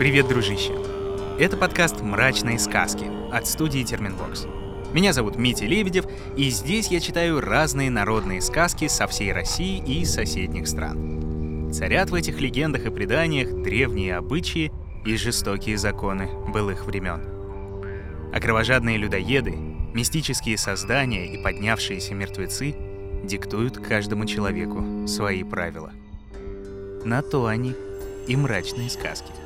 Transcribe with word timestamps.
Привет, 0.00 0.28
дружище! 0.28 0.72
Это 1.38 1.58
подкаст 1.58 2.00
«Мрачные 2.00 2.58
сказки» 2.58 3.04
от 3.30 3.46
студии 3.46 3.82
Терминвокс. 3.82 4.46
Меня 4.94 5.12
зовут 5.12 5.36
Митя 5.36 5.66
Лебедев, 5.66 6.06
и 6.38 6.48
здесь 6.48 6.88
я 6.88 7.00
читаю 7.00 7.42
разные 7.42 7.90
народные 7.90 8.40
сказки 8.40 8.88
со 8.88 9.06
всей 9.06 9.30
России 9.30 9.76
и 9.76 10.06
соседних 10.06 10.68
стран. 10.68 11.70
Царят 11.70 12.08
в 12.08 12.14
этих 12.14 12.40
легендах 12.40 12.86
и 12.86 12.90
преданиях 12.90 13.52
древние 13.62 14.16
обычаи 14.16 14.72
и 15.04 15.16
жестокие 15.18 15.76
законы 15.76 16.30
былых 16.48 16.86
времен. 16.86 17.20
А 18.32 18.40
кровожадные 18.40 18.96
людоеды, 18.96 19.50
мистические 19.52 20.56
создания 20.56 21.26
и 21.26 21.42
поднявшиеся 21.42 22.14
мертвецы 22.14 22.74
диктуют 23.22 23.76
каждому 23.76 24.24
человеку 24.24 25.06
свои 25.06 25.44
правила. 25.44 25.92
На 27.04 27.20
то 27.20 27.44
они 27.44 27.74
и 28.26 28.34
мрачные 28.34 28.88
сказки. 28.88 29.39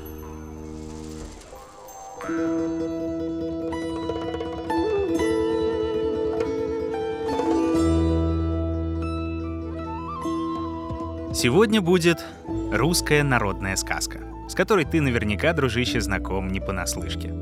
Сегодня 11.35 11.83
будет 11.83 12.25
русская 12.73 13.23
народная 13.23 13.77
сказка, 13.77 14.21
с 14.49 14.55
которой 14.55 14.87
ты 14.87 15.03
наверняка, 15.03 15.53
дружище, 15.53 16.01
знаком 16.01 16.49
не 16.49 16.61
понаслышке. 16.61 17.35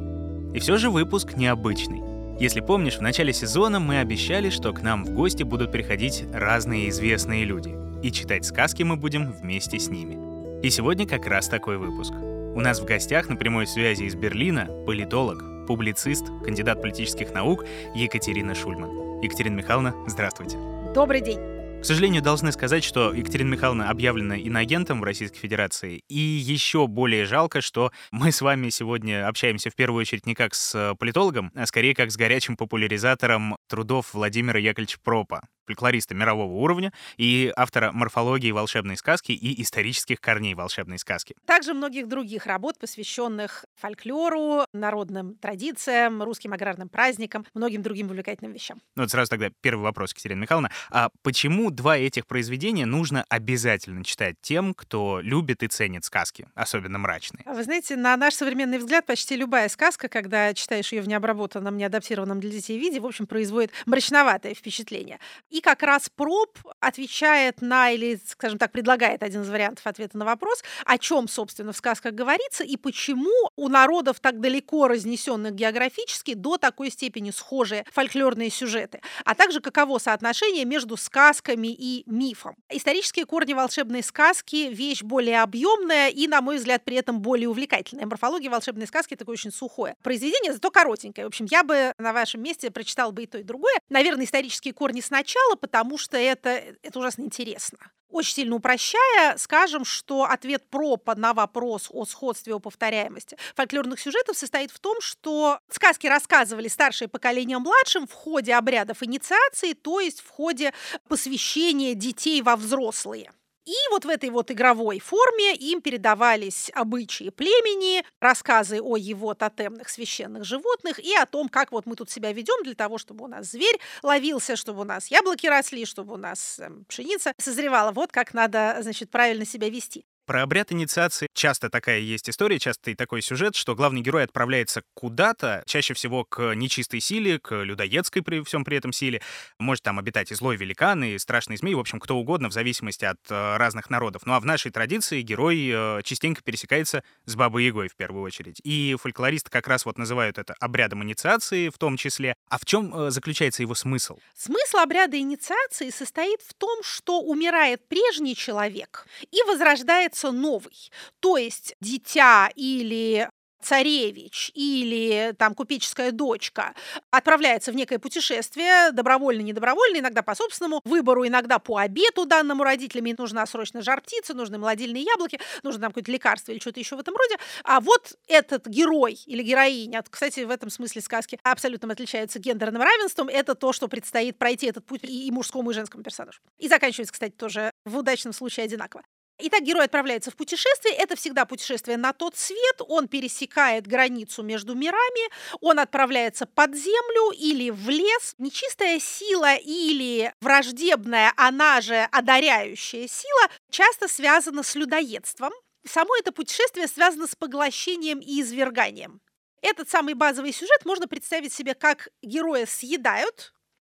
И 0.53 0.59
все 0.59 0.77
же 0.79 0.91
выпуск 0.91 1.35
необычный. 1.37 2.03
Если 2.41 2.61
помнишь, 2.61 2.97
в 2.97 3.03
начале 3.03 3.33
сезона 3.33 3.79
мы 3.79 4.01
обещали, 4.01 4.51
что 4.51 4.73
к 4.73 4.83
нам 4.83 5.05
в 5.05 5.11
гости 5.11 5.45
будут 5.45 5.71
приходить 5.71 6.25
разные 6.33 6.89
известные 6.89 7.45
люди, 7.45 7.73
и 8.03 8.11
читать 8.11 8.45
сказки 8.45 8.83
мы 8.83 8.97
будем 8.97 9.31
вместе 9.31 9.79
с 9.79 9.89
ними. 9.89 10.19
И 10.61 10.71
сегодня 10.71 11.07
как 11.07 11.27
раз 11.29 11.47
такой 11.47 11.79
выпуск. 11.79 12.15
У 12.55 12.61
нас 12.61 12.81
в 12.81 12.85
гостях 12.85 13.31
на 13.31 13.37
прямой 13.37 13.67
связи 13.67 14.03
из 14.03 14.15
Берлина 14.15 14.67
политолог, 14.87 15.67
публицист, 15.67 16.27
кандидат 16.45 16.83
политических 16.83 17.33
наук 17.33 17.65
Екатерина 17.95 18.55
Шульман. 18.55 19.23
Екатерина 19.23 19.55
Михайловна, 19.55 19.95
здравствуйте. 20.07 20.59
Добрый 20.95 21.23
день. 21.23 21.39
К 21.81 21.85
сожалению, 21.85 22.21
должны 22.21 22.53
сказать, 22.53 22.85
что 22.85 23.15
Екатерина 23.15 23.49
Михайловна 23.49 23.89
объявлена 23.89 24.37
иноагентом 24.37 25.01
в 25.01 25.05
Российской 25.05 25.39
Федерации. 25.39 26.03
И 26.09 26.19
еще 26.19 26.87
более 26.87 27.25
жалко, 27.25 27.63
что 27.63 27.91
мы 28.11 28.31
с 28.31 28.43
вами 28.43 28.69
сегодня 28.69 29.27
общаемся 29.27 29.71
в 29.71 29.75
первую 29.75 30.03
очередь 30.03 30.27
не 30.27 30.35
как 30.35 30.55
с 30.55 30.95
политологом, 30.99 31.51
а 31.55 31.65
скорее 31.65 31.95
как 31.95 32.13
с 32.13 32.17
горячим 32.19 32.59
популяризатором 32.59 33.57
трудов 33.67 34.13
Владимира 34.13 34.61
Яковлевича 34.61 34.99
Пропа, 35.03 35.49
фольклориста 35.67 36.15
мирового 36.15 36.53
уровня 36.53 36.93
и 37.17 37.53
автора 37.57 37.93
морфологии 37.93 38.51
волшебной 38.51 38.97
сказки 38.97 39.33
и 39.33 39.63
исторических 39.63 40.21
корней 40.21 40.55
волшебной 40.55 40.99
сказки. 40.99 41.35
Также 41.47 41.75
многих 41.75 42.09
других 42.09 42.47
работ, 42.47 42.79
посвященных 42.79 43.65
фольклору, 43.75 44.65
народным 44.73 45.35
традициям, 45.37 46.23
русским 46.23 46.53
аграрным 46.53 46.89
праздникам, 46.89 47.45
многим 47.55 47.83
другим 47.83 48.07
увлекательным 48.07 48.53
вещам. 48.53 48.81
Ну 48.97 49.03
вот 49.03 49.11
сразу 49.11 49.31
тогда 49.31 49.51
первый 49.61 49.83
вопрос, 49.83 50.11
Екатерина 50.11 50.41
Михайловна. 50.41 50.71
А 50.91 51.09
почему 51.23 51.71
два 51.71 51.97
этих 51.97 52.27
произведения 52.27 52.87
нужно 52.87 53.25
обязательно 53.29 54.05
читать 54.05 54.37
тем, 54.41 54.75
кто 54.75 55.21
любит 55.21 55.63
и 55.63 55.69
ценит 55.69 56.05
сказки, 56.05 56.49
особенно 56.55 56.99
мрачные? 56.99 57.45
Вы 57.47 57.63
знаете, 57.65 57.97
на 57.97 58.17
наш 58.17 58.35
современный 58.35 58.79
взгляд, 58.79 59.07
почти 59.07 59.37
любая 59.37 59.69
сказка, 59.69 60.09
когда 60.09 60.55
читаешь 60.55 60.93
ее 60.93 61.03
в 61.03 61.09
необработанном, 61.09 61.77
неадаптированном 61.77 62.41
для 62.41 62.51
детей 62.51 62.79
виде, 62.79 63.01
в 63.01 63.07
общем, 63.07 63.27
производит 63.27 63.73
мрачноватое 63.87 64.55
впечатление. 64.55 65.19
И 65.53 65.61
как 65.61 65.83
раз 65.83 66.09
проб 66.09 66.59
отвечает 66.81 67.61
на, 67.61 67.91
или, 67.91 68.19
скажем 68.27 68.59
так, 68.59 68.73
предлагает 68.73 69.23
один 69.23 69.43
из 69.43 69.51
вариантов 69.51 69.87
ответа 69.87 70.17
на 70.17 70.25
вопрос, 70.25 70.65
о 70.87 70.97
чем, 70.97 71.29
собственно, 71.29 71.73
в 71.73 71.77
сказках 71.77 72.15
говорится 72.15 72.65
и 72.65 72.79
почему 72.79 73.51
у 73.55 73.69
народов 73.69 74.19
так 74.19 74.41
далеко 74.41 74.89
разнесенных 74.89 75.53
географически 75.53 76.33
до 76.33 76.57
такой 76.57 76.91
степени 76.91 77.31
схожие 77.31 77.85
фольклорные 77.93 78.49
сюжеты, 78.49 79.03
а 79.27 79.35
также 79.35 79.61
каково 79.61 79.99
соотношение 79.99 80.65
между 80.65 80.97
сказками 80.97 81.69
и 81.69 82.03
мифом. 82.07 82.57
Исторические 82.71 83.27
корни 83.27 83.53
волшебной 83.53 84.03
сказки– 84.03 84.71
вещь 84.73 85.03
более 85.03 85.43
объемная 85.43 86.09
и, 86.09 86.29
на 86.29 86.41
мой 86.41 86.57
взгляд, 86.57 86.83
при 86.85 86.97
этом 86.97 87.21
более 87.21 87.51
увлекательная. 87.51 88.07
Морфология 88.07 88.51
волшебной 88.51 88.87
сказки– 88.87 89.15
такое 89.17 89.35
очень 89.35 89.53
сухое 89.53 89.97
произведение, 90.03 90.55
зато 90.55 90.71
коротенькое. 90.71 91.27
В 91.27 91.29
общем, 91.29 91.47
я 91.51 91.63
бы 91.63 91.93
на 91.99 92.15
вашем 92.15 92.43
месте 92.43 92.71
прочитал 92.71 93.13
бы 93.13 93.25
и 93.25 93.27
то, 93.27 93.37
и 93.37 93.43
другое. 93.43 93.75
Наверное, 93.91 94.25
исторические 94.25 94.73
корни 94.73 95.01
сначала, 95.01 95.42
сначала, 95.43 95.57
потому 95.57 95.99
что 95.99 96.17
это, 96.17 96.63
это 96.83 96.99
ужасно 96.99 97.23
интересно. 97.23 97.79
Очень 98.09 98.35
сильно 98.35 98.57
упрощая, 98.57 99.39
скажем, 99.39 99.87
что 99.87 100.25
ответ 100.25 100.69
пропа 100.69 101.15
на 101.15 101.33
вопрос 101.33 101.89
о 101.91 102.05
сходстве, 102.05 102.55
о 102.55 102.59
повторяемости 102.59 103.39
фольклорных 103.55 103.99
сюжетов 103.99 104.37
состоит 104.37 104.71
в 104.71 104.79
том, 104.81 105.01
что 105.01 105.59
сказки 105.71 106.07
рассказывали 106.07 106.69
старшее 106.69 107.09
поколение 107.09 107.59
младшим 107.59 108.07
в 108.07 108.13
ходе 108.13 108.55
обрядов 108.55 109.03
инициации, 109.03 109.73
то 109.73 109.99
есть 110.01 110.21
в 110.21 110.29
ходе 110.29 110.75
посвящения 111.09 111.95
детей 111.95 112.43
во 112.43 112.57
взрослые. 112.57 113.33
И 113.65 113.75
вот 113.91 114.05
в 114.05 114.09
этой 114.09 114.31
вот 114.31 114.51
игровой 114.51 114.99
форме 114.99 115.55
им 115.55 115.81
передавались 115.81 116.71
обычаи 116.75 117.31
племени, 117.31 118.05
рассказы 118.21 118.81
о 118.81 118.97
его 118.97 119.35
тотемных 119.35 119.89
священных 119.89 120.45
животных 120.45 120.99
и 120.99 121.15
о 121.15 121.27
том, 121.27 121.49
как 121.49 121.71
вот 121.71 121.87
мы 121.87 121.95
тут 121.95 122.11
себя 122.11 122.33
ведем 122.33 122.65
для 122.65 122.75
того, 122.75 122.99
чтобы 122.99 123.25
у 123.25 123.29
нас 123.29 123.47
зверь 123.47 123.79
ловился, 124.03 124.57
чтобы 124.57 124.81
у 124.81 124.85
нас 124.85 125.09
яблоки 125.09 125.47
росли, 125.47 125.85
чтобы 125.87 126.15
у 126.15 126.17
нас 126.17 126.59
эм, 126.59 126.85
пшеница 126.87 127.33
созревала. 127.39 127.93
Вот 127.93 128.11
как 128.11 128.35
надо, 128.35 128.79
значит, 128.81 129.11
правильно 129.11 129.45
себя 129.45 129.69
вести. 129.71 130.05
Про 130.25 130.43
обряд 130.43 130.71
инициации 130.71 131.27
часто 131.35 131.69
такая 131.69 131.99
есть 131.99 132.31
история, 132.31 132.61
часто 132.61 132.93
и 132.93 132.95
такой 132.95 133.23
сюжет, 133.23 133.57
что 133.57 133.75
главный 133.75 134.03
герой 134.03 134.23
отправляется 134.23 134.83
куда-то, 134.95 135.65
чаще 135.67 135.95
всего 135.95 136.25
к 136.25 136.55
нечистой 136.55 137.01
силе, 137.01 137.41
к 137.41 137.53
людоедской 137.65 138.23
при 138.23 138.41
всем 138.45 138.65
при 138.65 138.77
этом 138.77 138.93
силе. 138.93 139.21
Может 139.59 139.83
там 139.83 139.99
обитать 139.99 140.31
и 140.31 140.37
злой 140.37 140.57
великан, 140.57 141.03
и 141.03 141.19
страшный 141.19 141.57
змей, 141.57 141.75
в 141.75 141.81
общем, 141.81 141.99
кто 141.99 142.17
угодно, 142.17 142.51
в 142.51 142.53
зависимости 142.53 143.05
от 143.05 143.19
э, 143.31 143.57
разных 143.57 143.91
народов. 143.91 144.23
Ну 144.25 144.35
а 144.35 144.41
в 144.41 144.45
нашей 144.45 144.71
традиции 144.71 145.23
герой 145.23 145.69
э, 145.73 146.03
частенько 146.05 146.41
пересекается 146.41 147.03
с 147.25 147.35
Бабой 147.35 147.65
Ягой 147.65 147.89
в 147.89 147.97
первую 147.97 148.23
очередь. 148.23 148.61
И 148.63 148.97
фольклористы 149.01 149.51
как 149.51 149.67
раз 149.67 149.85
вот 149.85 149.99
называют 149.99 150.39
это 150.39 150.55
обрядом 150.61 151.03
инициации 151.03 151.69
в 151.69 151.79
том 151.79 151.97
числе. 151.97 152.37
А 152.49 152.59
в 152.59 152.65
чем 152.65 152.95
э, 152.95 153.11
заключается 153.11 153.63
его 153.63 153.75
смысл? 153.75 154.19
Смысл 154.37 154.77
обряда 154.77 155.19
инициации 155.19 155.91
состоит 155.91 156.41
в 156.43 156.55
том, 156.55 156.85
что 156.85 157.23
умирает 157.23 157.89
прежний 157.89 158.37
человек 158.37 159.09
и 159.33 159.43
возрождается 159.49 160.12
появляется 160.13 160.33
новый. 160.33 160.91
То 161.21 161.37
есть 161.37 161.75
дитя 161.81 162.51
или 162.55 163.29
царевич 163.63 164.51
или 164.55 165.35
там 165.39 165.55
купеческая 165.55 166.11
дочка 166.11 166.75
отправляется 167.11 167.73
в 167.73 167.77
некое 167.77 167.99
путешествие, 167.99 168.91
добровольно, 168.91 169.41
недобровольно, 169.41 169.99
иногда 169.99 170.23
по 170.23 170.35
собственному 170.35 170.81
выбору, 170.85 171.27
иногда 171.27 171.59
по 171.61 171.79
обету 171.79 172.27
данному 172.27 172.65
родителям, 172.65 173.15
нужна 173.17 173.47
срочно 173.47 173.81
жар 173.83 174.01
птица, 174.01 174.35
нужны 174.35 174.59
молодильные 174.59 175.05
яблоки, 175.05 175.39
нужно 175.63 175.83
там 175.83 175.91
какое-то 175.93 176.11
лекарство 176.11 176.53
или 176.53 176.59
что-то 176.59 176.81
еще 176.81 176.97
в 176.97 177.01
этом 177.01 177.15
роде. 177.15 177.37
А 177.65 177.81
вот 177.81 178.17
этот 178.27 178.67
герой 178.67 179.19
или 179.27 179.43
героиня, 179.43 180.03
кстати, 180.09 180.41
в 180.41 180.51
этом 180.51 180.69
смысле 180.69 181.01
сказки 181.01 181.39
абсолютно 181.45 181.93
отличаются 181.93 182.39
гендерным 182.39 182.83
равенством, 182.83 183.29
это 183.29 183.55
то, 183.55 183.73
что 183.73 183.87
предстоит 183.87 184.39
пройти 184.39 184.67
этот 184.67 184.85
путь 184.85 185.05
и 185.05 185.31
мужскому, 185.31 185.71
и 185.71 185.75
женскому 185.75 186.03
персонажу. 186.03 186.41
И 186.59 186.69
заканчивается, 186.69 187.13
кстати, 187.13 187.33
тоже 187.33 187.71
в 187.85 187.97
удачном 187.97 188.33
случае 188.33 188.65
одинаково. 188.65 189.03
Итак, 189.45 189.63
герой 189.63 189.87
отправляется 189.87 190.31
в 190.31 190.37
путешествие. 190.37 190.95
Это 190.95 191.17
всегда 191.17 191.45
путешествие 191.45 191.97
на 191.97 192.13
тот 192.13 192.37
свет. 192.37 192.81
Он 192.87 193.09
пересекает 193.09 193.89
границу 193.89 194.45
между 194.45 194.77
мирами. 194.77 195.31
Он 195.61 195.81
отправляется 195.81 196.47
под 196.47 196.77
землю 196.77 197.33
или 197.33 197.71
в 197.71 197.89
лес. 197.89 198.35
Нечистая 198.39 199.01
сила 199.01 199.57
или 199.57 200.33
враждебная, 200.41 201.33
она 201.37 201.81
же 201.81 202.09
одаряющая 202.13 203.09
сила, 203.09 203.49
часто 203.69 204.07
связана 204.07 204.63
с 204.63 204.77
людоедством. 204.77 205.53
Само 205.85 206.15
это 206.17 206.31
путешествие 206.31 206.87
связано 206.87 207.27
с 207.27 207.35
поглощением 207.35 208.21
и 208.21 208.43
изверганием. 208.43 209.21
Этот 209.61 209.91
самый 209.91 210.15
базовый 210.15 210.53
сюжет 210.53 210.85
можно 210.85 211.09
представить 211.09 211.53
себе 211.53 211.75
как 211.75 212.11
героя 212.23 212.65
съедают, 212.67 213.53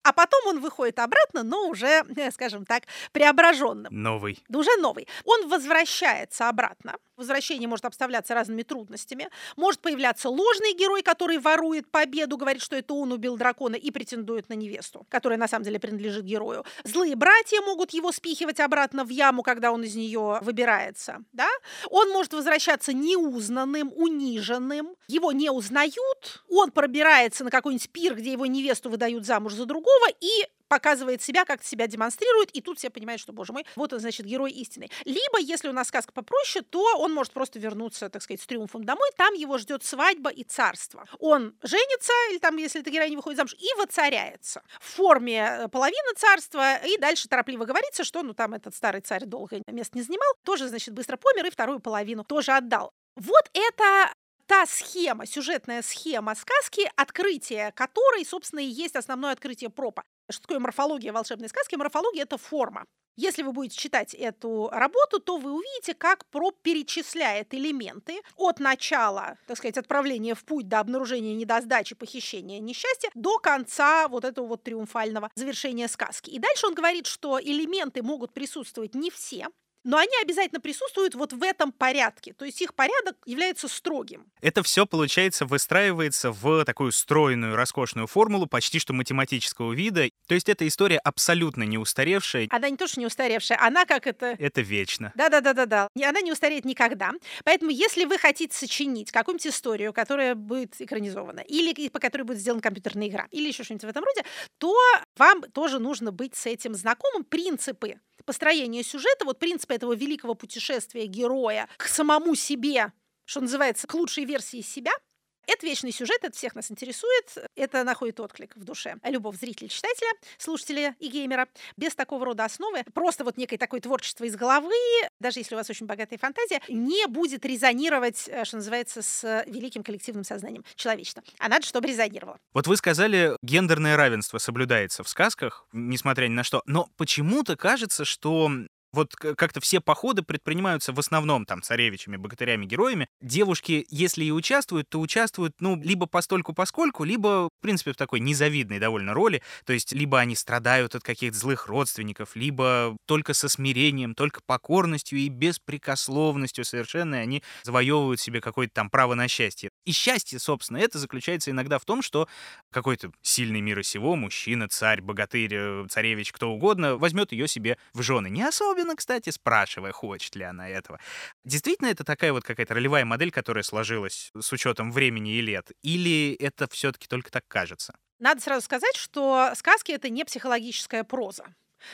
а 0.06 0.14
потом 0.14 0.46
он 0.46 0.60
выходит 0.60 1.00
обратно, 1.00 1.42
но 1.42 1.68
уже, 1.68 2.04
скажем 2.32 2.64
так, 2.66 2.84
преображенным. 3.12 3.92
Новый. 3.92 4.44
Да 4.48 4.60
уже 4.60 4.70
новый. 4.78 5.08
Он 5.26 5.50
возвращается 5.50 6.48
обратно. 6.48 6.98
Возвращение 7.18 7.68
может 7.68 7.86
обставляться 7.86 8.36
разными 8.36 8.62
трудностями. 8.62 9.30
Может 9.56 9.80
появляться 9.80 10.30
ложный 10.30 10.74
герой, 10.74 11.02
который 11.02 11.40
ворует 11.40 11.90
победу, 11.90 12.38
говорит, 12.38 12.62
что 12.62 12.76
это 12.76 12.94
он 12.94 13.14
убил 13.14 13.36
дракона 13.36 13.76
и 13.76 13.90
претендует 13.90 14.48
на 14.50 14.54
невесту, 14.54 15.08
которая 15.10 15.40
на 15.40 15.48
самом 15.48 15.64
деле 15.64 15.80
принадлежит 15.80 16.24
герою. 16.24 16.66
Злые 16.84 17.16
братья 17.16 17.62
могут 17.62 17.92
его 17.92 18.12
спихивать 18.12 18.60
обратно 18.60 19.06
в 19.06 19.10
яму, 19.10 19.42
когда 19.42 19.72
он 19.72 19.84
из 19.84 19.96
нее 19.96 20.40
выбирается. 20.42 21.24
Да? 21.32 21.48
Он 21.90 22.12
может 22.12 22.34
возвращаться 22.34 22.94
неузнанным, 22.94 23.92
униженным. 23.96 24.96
Его 25.08 25.32
не 25.32 25.50
узнают. 25.50 26.44
Он 26.50 26.70
пробирается 26.70 27.44
на 27.44 27.50
какой-нибудь 27.50 27.90
пир, 27.90 28.16
где 28.16 28.34
его 28.34 28.46
невесту 28.46 28.90
выдают 28.90 29.26
замуж 29.26 29.54
за 29.54 29.66
другого, 29.66 29.95
и 30.20 30.48
показывает 30.68 31.22
себя, 31.22 31.46
как 31.46 31.64
себя 31.64 31.88
демонстрирует, 31.88 32.52
и 32.52 32.62
тут 32.62 32.80
все 32.80 32.90
понимают, 32.90 33.22
что, 33.22 33.34
боже 33.34 33.54
мой, 33.54 33.66
вот 33.76 33.94
он, 33.94 34.00
значит, 34.00 34.26
герой 34.26 34.52
истины. 34.52 34.90
Либо, 35.06 35.40
если 35.40 35.70
у 35.70 35.74
нас 35.74 35.88
сказка 35.88 36.12
попроще, 36.12 36.66
то 36.68 36.98
он 36.98 37.14
может 37.14 37.34
просто 37.34 37.60
вернуться, 37.60 38.10
так 38.10 38.22
сказать, 38.22 38.42
с 38.42 38.48
триумфом 38.48 38.84
домой, 38.84 39.08
там 39.16 39.34
его 39.34 39.58
ждет 39.58 39.84
свадьба 39.84 40.30
и 40.30 40.44
царство. 40.44 41.06
Он 41.20 41.56
женится, 41.62 42.14
или 42.32 42.40
там, 42.40 42.58
если 42.58 42.82
эта 42.82 42.90
героиня 42.90 43.18
выходит 43.18 43.38
замуж, 43.38 43.56
и 43.60 43.68
воцаряется 43.78 44.64
в 44.80 44.96
форме 44.96 45.40
э, 45.40 45.68
половины 45.68 46.16
царства, 46.18 46.78
и 46.78 46.98
дальше 46.98 47.28
торопливо 47.28 47.66
говорится, 47.66 48.04
что, 48.04 48.24
ну, 48.24 48.34
там 48.34 48.54
этот 48.54 48.76
старый 48.76 49.02
царь 49.02 49.26
долго 49.26 49.62
мест 49.68 49.94
не 49.94 50.02
занимал, 50.02 50.34
тоже, 50.44 50.68
значит, 50.68 50.94
быстро 50.94 51.18
помер 51.18 51.46
и 51.46 51.52
вторую 51.52 51.80
половину 51.80 52.24
тоже 52.24 52.54
отдал. 52.54 52.92
Вот 53.16 53.50
это 53.54 54.14
та 54.48 54.66
схема, 54.66 55.26
сюжетная 55.26 55.82
схема 55.82 56.36
сказки, 56.36 56.90
открытие 56.96 57.72
которой, 57.74 58.26
собственно, 58.26 58.60
и 58.60 58.66
есть 58.66 58.96
основное 58.96 59.32
открытие 59.32 59.70
пропа. 59.70 60.04
Что 60.30 60.42
такое 60.42 60.60
морфология 60.60 61.14
волшебной 61.14 61.50
сказки? 61.50 61.76
Морфология— 61.76 62.24
это 62.24 62.38
форма. 62.38 62.86
Если 63.18 63.44
вы 63.44 63.54
будете 63.54 63.78
читать 63.78 64.14
эту 64.14 64.70
работу, 64.74 65.20
то 65.20 65.38
вы 65.38 65.54
увидите, 65.54 65.94
как 65.94 66.26
Проб 66.32 66.62
перечисляет 66.62 67.54
элементы 67.54 68.22
от 68.36 68.60
начала, 68.60 69.38
так 69.48 69.58
сказать, 69.58 69.78
отправления 69.78 70.36
в 70.36 70.44
путь 70.44 70.68
до 70.68 70.80
обнаружения 70.80 71.34
недосдачи, 71.34 71.96
похищения, 71.96 72.60
несчастья, 72.60 73.10
до 73.14 73.40
конца 73.40 74.10
вот 74.10 74.26
этого 74.26 74.48
вот 74.48 74.64
триумфального 74.64 75.30
завершения 75.36 75.88
сказки. 75.88 76.30
И 76.30 76.40
дальше 76.40 76.68
он 76.68 76.74
говорит, 76.74 77.08
что 77.08 77.40
элементы 77.40 78.04
могут 78.04 78.34
присутствовать 78.34 78.96
не 78.96 79.10
все, 79.10 79.48
но 79.86 79.98
они 79.98 80.12
обязательно 80.22 80.60
присутствуют 80.60 81.16
вот 81.16 81.32
в 81.32 81.42
этом 81.44 81.72
порядке. 81.72 82.34
То 82.34 82.44
есть 82.44 82.62
их 82.62 82.74
порядок 82.74 83.16
является 83.26 83.68
строгим. 83.68 84.26
Это 84.42 84.64
все, 84.64 84.86
получается, 84.86 85.46
выстраивается 85.46 86.32
в 86.32 86.66
такую 86.66 86.92
стройную, 86.92 87.56
роскошную 87.56 88.08
формулу 88.08 88.48
почти 88.48 88.80
что 88.80 88.94
математического 88.94 89.72
вида. 89.72 90.10
То 90.28 90.34
есть 90.34 90.50
эта 90.50 90.68
история 90.68 90.98
абсолютно 90.98 91.64
не 91.64 91.78
устаревшая. 91.78 92.48
Она 92.50 92.70
не 92.70 92.78
то, 92.78 92.88
что 92.88 93.00
не 93.00 93.06
устаревшая, 93.06 93.60
она 93.62 93.86
как 93.86 94.08
это... 94.08 94.36
Это 94.40 94.62
вечно. 94.62 95.14
Да-да-да-да-да. 95.16 95.88
Она 95.96 96.22
не 96.22 96.32
устареет 96.32 96.66
никогда. 96.66 97.12
Поэтому 97.44 97.70
если 97.70 98.06
вы 98.06 98.18
хотите 98.18 98.58
сочинить 98.58 99.12
какую-нибудь 99.12 99.48
историю, 99.48 99.94
которая 99.94 100.34
будет 100.34 100.82
экранизована, 100.82 101.42
или 101.42 101.90
по 101.90 102.00
которой 102.00 102.24
будет 102.24 102.40
сделана 102.40 102.62
компьютерная 102.62 103.08
игра, 103.08 103.28
или 103.30 103.48
еще 103.48 103.64
что-нибудь 103.64 103.86
в 103.86 103.90
этом 103.90 104.04
роде, 104.04 104.24
то 104.58 104.74
вам 105.18 105.44
тоже 105.44 105.78
нужно 105.78 106.12
быть 106.12 106.36
с 106.36 106.48
этим 106.48 106.74
знакомым. 106.74 107.24
Принципы 107.24 108.00
построение 108.26 108.84
сюжета, 108.84 109.26
вот 109.26 109.40
принцип 109.40 109.72
этого 109.72 109.96
великого 109.96 110.36
путешествия 110.36 111.06
героя 111.06 111.68
к 111.78 111.88
самому 111.88 112.36
себе, 112.36 112.92
что 113.26 113.42
называется, 113.42 113.88
к 113.88 113.94
лучшей 113.94 114.26
версии 114.26 114.62
себя– 114.62 114.92
это 115.48 115.66
вечный 115.66 115.92
сюжет, 115.92 116.20
это 116.22 116.36
всех 116.36 116.56
нас 116.56 116.72
интересует, 116.72 117.50
это 117.56 117.84
находит 117.84 118.20
отклик 118.20 118.56
в 118.56 118.64
душе 118.64 118.96
любого 119.04 119.36
зрителя, 119.36 119.68
читателя, 119.68 120.10
слушателя 120.38 120.96
и 121.00 121.08
геймера. 121.08 121.48
Без 121.78 121.96
такого 121.96 122.26
рода 122.26 122.46
основы, 122.46 122.84
просто 122.94 123.24
вот 123.24 123.38
некое 123.38 123.58
такое 123.58 123.82
творчество 123.82 124.26
из 124.26 124.36
головы, 124.36 124.74
даже 125.20 125.40
если 125.40 125.56
у 125.56 125.58
вас 125.58 125.70
очень 125.70 125.86
богатая 125.86 126.18
фантазия, 126.18 126.62
не 126.68 127.08
будет 127.08 127.46
резонировать, 127.46 128.28
э, 128.28 128.46
что 128.46 128.58
называется, 128.58 129.02
с 129.02 129.44
великим 129.48 129.84
коллективным 129.84 130.24
сознанием 130.24 130.64
человечества. 130.76 131.24
А 131.40 131.50
надо, 131.50 131.66
чтобы 131.66 131.88
резонировало. 131.88 132.40
Вот 132.54 132.68
вы 132.68 132.78
сказали, 132.78 133.38
гендерное 133.42 133.98
равенство 133.98 134.38
соблюдается 134.38 135.04
в 135.04 135.10
сказках, 135.10 135.68
несмотря 135.72 136.28
ни 136.28 136.34
на 136.34 136.44
что, 136.44 136.62
но 136.66 136.90
почему-то 136.98 137.56
кажется, 137.56 138.06
что 138.06 138.50
вот 138.96 139.16
как-то 139.16 139.60
все 139.60 139.82
походы 139.82 140.24
предпринимаются 140.24 140.94
в 140.94 141.00
основном 141.00 141.46
там 141.46 141.62
царевичами, 141.62 142.18
богатырями, 142.18 142.66
героями. 142.66 143.08
Девушки, 143.22 143.86
если 143.90 144.24
и 144.24 144.32
участвуют, 144.32 144.90
то 144.90 145.00
участвуют, 145.00 145.54
ну, 145.60 145.80
либо 145.82 146.06
постольку 146.08 146.54
поскольку, 146.54 147.04
либо, 147.04 147.50
в 147.50 147.62
принципе, 147.62 147.92
в 147.92 147.98
такой 147.98 148.22
незавидной 148.22 148.80
довольно 148.80 149.14
роли. 149.14 149.42
То 149.66 149.74
есть 149.74 149.92
либо 149.92 150.20
они 150.20 150.36
страдают 150.36 150.96
от 150.96 151.04
каких-то 151.04 151.38
злых 151.38 151.68
родственников, 151.68 152.36
либо 152.36 152.96
только 153.06 153.34
со 153.34 153.50
смирением, 153.50 154.16
только 154.16 154.40
покорностью 154.46 155.20
и 155.20 155.28
беспрекословностью 155.28 156.64
совершенно 156.64 157.18
они 157.18 157.44
завоевывают 157.64 158.20
себе 158.20 158.42
какое-то 158.42 158.74
там 158.74 158.90
право 158.90 159.14
на 159.16 159.28
счастье. 159.28 159.70
И 159.86 159.92
счастье, 159.92 160.40
собственно, 160.40 160.78
это 160.78 161.00
заключается 161.00 161.52
иногда 161.52 161.80
в 161.80 161.86
том, 161.86 162.02
что 162.02 162.28
какой-то 162.72 163.12
сильный 163.22 163.62
мира 163.62 163.84
сего, 163.84 164.16
мужчина, 164.16 164.68
царь, 164.70 165.02
богатырь, 165.02 165.54
э, 165.54 165.86
царевич, 165.90 166.32
кто 166.32 166.52
угодно, 166.52 166.98
возьмет 166.98 167.32
ее 167.32 167.48
себе 167.48 167.78
в 167.94 168.02
жены. 168.02 168.30
Не 168.30 168.44
особенно 168.44 168.85
особенно, 168.86 168.96
кстати, 168.96 169.30
спрашивая, 169.32 169.92
хочет 169.92 170.36
ли 170.36 170.44
она 170.44 170.70
этого. 170.70 171.00
Действительно, 171.44 171.88
это 171.88 172.04
такая 172.04 172.32
вот 172.32 172.44
какая-то 172.44 172.74
ролевая 172.74 173.06
модель, 173.06 173.32
которая 173.32 173.64
сложилась 173.64 174.32
с 174.40 174.54
учетом 174.54 174.92
времени 174.92 175.36
и 175.36 175.42
лет? 175.42 175.72
Или 175.82 176.34
это 176.40 176.68
все-таки 176.70 177.08
только 177.08 177.32
так 177.32 177.44
кажется? 177.48 177.96
Надо 178.20 178.42
сразу 178.42 178.66
сказать, 178.66 178.96
что 178.96 179.52
сказки— 179.56 179.92
это 179.94 180.10
не 180.10 180.24
психологическая 180.24 181.04
проза. 181.04 181.46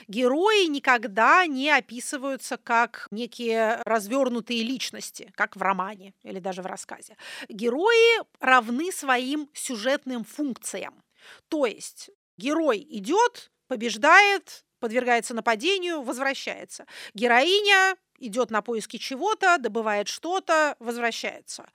Герои 0.07 0.67
никогда 0.67 1.45
не 1.47 1.69
описываются 1.69 2.57
как 2.57 3.07
некие 3.11 3.81
развернутые 3.83 4.63
личности, 4.63 5.31
как 5.35 5.55
в 5.55 5.61
романе 5.61 6.13
или 6.23 6.39
даже 6.39 6.61
в 6.61 6.65
рассказе. 6.65 7.17
Герои 7.49 8.21
равны 8.39 8.91
своим 8.91 9.49
сюжетным 9.53 10.23
функциям. 10.23 11.03
То 11.49 11.65
есть 11.65 12.09
герой 12.37 12.85
идет, 12.89 13.51
побеждает, 13.67 14.63
подвергается 14.81 15.33
нападению, 15.33 16.01
возвращается. 16.01 16.85
Героиня 17.13 17.95
идет 18.21 18.51
на 18.51 18.61
поиски 18.61 18.97
чего-то, 18.97 19.57
добывает 19.57 20.07
что-то, 20.07 20.75
возвращается. 20.79 21.69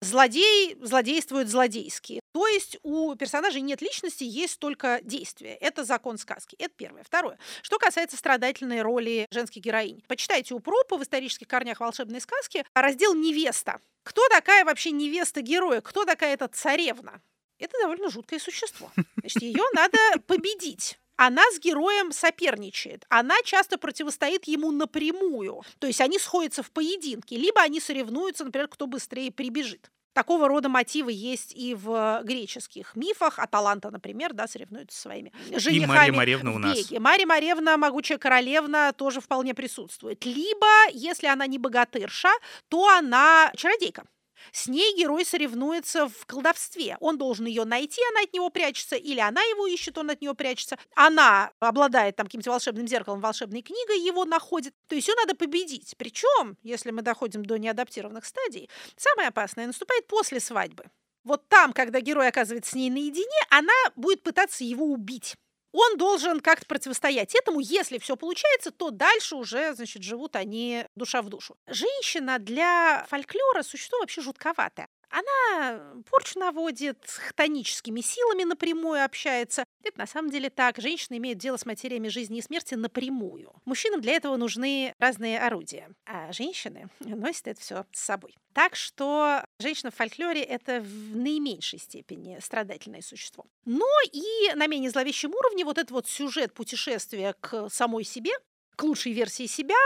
Злодей 0.00 0.76
злодействует 0.80 1.48
злодейски. 1.48 2.20
То 2.32 2.46
есть 2.46 2.78
у 2.82 3.14
персонажей 3.16 3.60
нет 3.60 3.82
личности, 3.82 4.24
есть 4.24 4.58
только 4.58 5.00
действие. 5.02 5.56
Это 5.56 5.84
закон 5.84 6.18
сказки. 6.18 6.56
Это 6.58 6.72
первое. 6.76 7.02
Второе. 7.02 7.38
Что 7.62 7.78
касается 7.78 8.16
страдательной 8.16 8.82
роли 8.82 9.26
женских 9.30 9.62
героинь. 9.62 10.02
Почитайте 10.06 10.54
у 10.54 10.60
Пропа 10.60 10.96
в 10.96 11.02
исторических 11.02 11.48
корнях 11.48 11.80
волшебной 11.80 12.20
сказки 12.20 12.64
раздел 12.74 13.14
«Невеста». 13.14 13.80
Кто 14.02 14.26
такая 14.28 14.64
вообще 14.64 14.92
невеста 14.92 15.42
героя? 15.42 15.80
Кто 15.80 16.04
такая 16.04 16.34
эта 16.34 16.48
царевна? 16.48 17.20
Это 17.58 17.76
довольно 17.82 18.08
жуткое 18.08 18.38
существо. 18.38 18.90
Значит, 19.18 19.42
ее 19.42 19.62
надо 19.74 19.98
победить 20.26 20.98
она 21.20 21.42
с 21.52 21.60
героем 21.60 22.12
соперничает. 22.12 23.04
Она 23.10 23.34
часто 23.44 23.76
противостоит 23.76 24.44
ему 24.44 24.72
напрямую. 24.72 25.60
То 25.78 25.86
есть 25.86 26.00
они 26.00 26.18
сходятся 26.18 26.62
в 26.62 26.70
поединке, 26.70 27.36
либо 27.36 27.60
они 27.60 27.78
соревнуются, 27.78 28.42
например, 28.42 28.68
кто 28.68 28.86
быстрее 28.86 29.30
прибежит. 29.30 29.90
Такого 30.14 30.48
рода 30.48 30.70
мотивы 30.70 31.12
есть 31.12 31.52
и 31.54 31.74
в 31.74 32.22
греческих 32.24 32.96
мифах. 32.96 33.38
Аталанта, 33.38 33.90
например, 33.90 34.32
да, 34.32 34.48
соревнуется 34.48 34.96
со 34.96 35.02
своими 35.02 35.30
женихами. 35.54 35.84
И 35.84 35.86
Мария 35.86 36.12
Маревна 36.14 36.52
у 36.52 36.58
нас. 36.58 36.90
Мария 36.90 37.26
Маревна, 37.26 37.76
могучая 37.76 38.16
королевна, 38.16 38.92
тоже 38.94 39.20
вполне 39.20 39.52
присутствует. 39.52 40.24
Либо, 40.24 40.88
если 40.92 41.26
она 41.26 41.46
не 41.46 41.58
богатырша, 41.58 42.30
то 42.68 42.88
она 42.88 43.52
чародейка. 43.56 44.04
С 44.52 44.66
ней 44.66 44.96
герой 44.96 45.24
соревнуется 45.24 46.08
в 46.08 46.26
колдовстве. 46.26 46.96
Он 47.00 47.18
должен 47.18 47.46
ее 47.46 47.64
найти, 47.64 48.00
она 48.10 48.22
от 48.22 48.32
него 48.32 48.50
прячется, 48.50 48.96
или 48.96 49.20
она 49.20 49.42
его 49.42 49.66
ищет, 49.66 49.98
он 49.98 50.10
от 50.10 50.20
нее 50.20 50.34
прячется. 50.34 50.78
Она 50.94 51.52
обладает 51.60 52.16
там 52.16 52.26
каким-то 52.26 52.50
волшебным 52.50 52.86
зеркалом, 52.86 53.20
волшебной 53.20 53.62
книгой, 53.62 54.00
его 54.00 54.24
находит. 54.24 54.74
То 54.88 54.94
есть 54.94 55.08
ее 55.08 55.14
надо 55.14 55.34
победить. 55.34 55.94
Причем, 55.96 56.56
если 56.62 56.90
мы 56.90 57.02
доходим 57.02 57.44
до 57.44 57.58
неадаптированных 57.58 58.24
стадий, 58.24 58.68
самое 58.96 59.28
опасное 59.28 59.66
наступает 59.66 60.06
после 60.06 60.40
свадьбы. 60.40 60.84
Вот 61.24 61.48
там, 61.48 61.72
когда 61.72 62.00
герой 62.00 62.28
оказывается 62.28 62.72
с 62.72 62.74
ней 62.74 62.90
наедине, 62.90 63.26
она 63.50 63.74
будет 63.94 64.22
пытаться 64.22 64.64
его 64.64 64.86
убить 64.86 65.36
он 65.72 65.96
должен 65.96 66.40
как-то 66.40 66.66
противостоять 66.66 67.34
этому. 67.34 67.60
Если 67.60 67.98
все 67.98 68.16
получается, 68.16 68.70
то 68.70 68.90
дальше 68.90 69.36
уже, 69.36 69.74
значит, 69.74 70.02
живут 70.02 70.36
они 70.36 70.86
душа 70.96 71.22
в 71.22 71.28
душу. 71.28 71.56
Женщина 71.66 72.38
для 72.38 73.06
фольклора 73.08 73.62
существо 73.62 73.98
вообще 73.98 74.20
жутковатое. 74.20 74.88
Она 75.10 76.02
порчу 76.08 76.38
наводит, 76.38 76.98
с 77.04 77.16
хтоническими 77.16 78.00
силами 78.00 78.44
напрямую 78.44 79.04
общается. 79.04 79.64
Это 79.82 79.98
на 79.98 80.06
самом 80.06 80.30
деле 80.30 80.50
так. 80.50 80.78
Женщины 80.78 81.16
имеют 81.16 81.38
дело 81.38 81.56
с 81.56 81.66
материями 81.66 82.08
жизни 82.08 82.38
и 82.38 82.42
смерти 82.42 82.74
напрямую. 82.74 83.52
Мужчинам 83.64 84.00
для 84.00 84.14
этого 84.14 84.36
нужны 84.36 84.94
разные 84.98 85.40
орудия, 85.40 85.90
а 86.06 86.32
женщины 86.32 86.88
носят 87.00 87.48
это 87.48 87.60
все 87.60 87.86
с 87.92 88.00
собой. 88.00 88.36
Так 88.52 88.76
что 88.76 89.44
женщина 89.58 89.90
в 89.90 89.96
фольклоре— 89.96 90.42
это 90.42 90.80
в 90.80 91.16
наименьшей 91.16 91.78
степени 91.78 92.38
страдательное 92.40 93.02
существо. 93.02 93.46
Но 93.64 93.86
и 94.12 94.54
на 94.54 94.66
менее 94.68 94.90
зловещем 94.90 95.34
уровне 95.34 95.64
вот 95.64 95.78
этот 95.78 95.90
вот 95.90 96.08
сюжет 96.08 96.54
путешествия 96.54 97.34
к 97.40 97.68
самой 97.68 98.04
себе, 98.04 98.32
к 98.76 98.82
лучшей 98.84 99.12
версии 99.12 99.46
себя, 99.46 99.76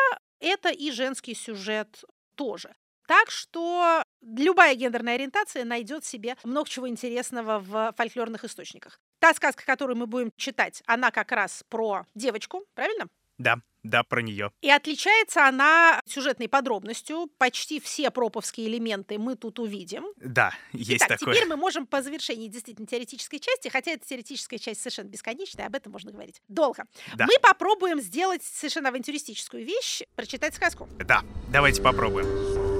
это 0.40 0.68
и 0.68 0.90
женский 0.90 1.34
сюжет 1.34 2.04
тоже. 2.34 2.74
Так 3.06 3.30
что 3.30 4.02
любая 4.22 4.74
гендерная 4.74 5.14
ориентация 5.14 5.64
найдет 5.64 6.04
себе 6.04 6.36
много 6.44 6.68
чего 6.68 6.88
интересного 6.88 7.58
в 7.58 7.94
фольклорных 7.96 8.44
источниках. 8.44 9.00
Та 9.18 9.34
сказка, 9.34 9.64
которую 9.64 9.96
мы 9.96 10.06
будем 10.06 10.30
читать, 10.36 10.82
она 10.86 11.10
как 11.10 11.32
раз 11.32 11.64
про 11.68 12.06
девочку, 12.14 12.64
правильно? 12.74 13.08
Да, 13.38 13.56
да, 13.82 14.02
про 14.02 14.22
нее. 14.22 14.50
И 14.62 14.70
отличается 14.70 15.46
она 15.46 16.00
сюжетной 16.06 16.48
подробностью. 16.48 17.28
Почти 17.36 17.80
все 17.80 18.10
проповские 18.10 18.68
элементы 18.68 19.18
мы 19.18 19.36
тут 19.36 19.58
увидим. 19.58 20.06
Да, 20.16 20.54
есть 20.72 21.04
Итак, 21.04 21.18
такое. 21.18 21.34
теперь 21.34 21.48
мы 21.48 21.56
можем 21.56 21.86
по 21.86 22.00
завершении 22.00 22.48
действительно 22.48 22.86
теоретической 22.86 23.40
части, 23.40 23.68
хотя 23.68 23.92
эта 23.92 24.06
теоретическая 24.06 24.58
часть 24.58 24.80
совершенно 24.80 25.08
бесконечная, 25.08 25.66
об 25.66 25.74
этом 25.74 25.92
можно 25.92 26.12
говорить 26.12 26.40
долго. 26.48 26.84
Да. 27.14 27.26
Мы 27.26 27.34
попробуем 27.42 28.00
сделать 28.00 28.42
совершенно 28.42 28.88
авантюристическую 28.88 29.64
вещь, 29.64 30.02
прочитать 30.16 30.54
сказку. 30.54 30.88
Да, 30.98 31.22
давайте 31.52 31.82
попробуем. 31.82 32.73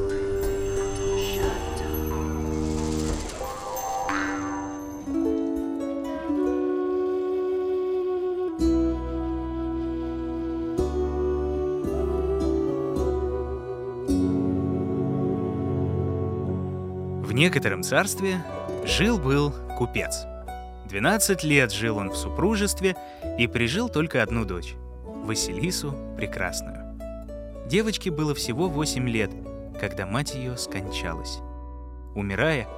В 17.35 17.37
некотором 17.37 17.83
царстве 17.83 18.45
жил-был 18.85 19.53
купец. 19.77 20.25
12 20.89 21.43
лет 21.43 21.73
жил 21.73 21.97
он 21.97 22.11
в 22.11 22.17
супружестве 22.17 22.95
и 23.37 23.49
прижил 23.49 23.89
только 23.89 24.23
одну 24.23 24.45
дочь— 24.45 24.77
Василису 25.05 25.97
Прекрасную. 26.17 26.97
Девочке 27.67 28.13
было 28.13 28.37
всего 28.37 28.69
8 28.69 29.09
лет, 29.09 29.33
когда 29.81 30.07
мать 30.07 30.37
ее 30.37 30.57
скончалась. 30.57 31.41
Умирая, 32.15 32.69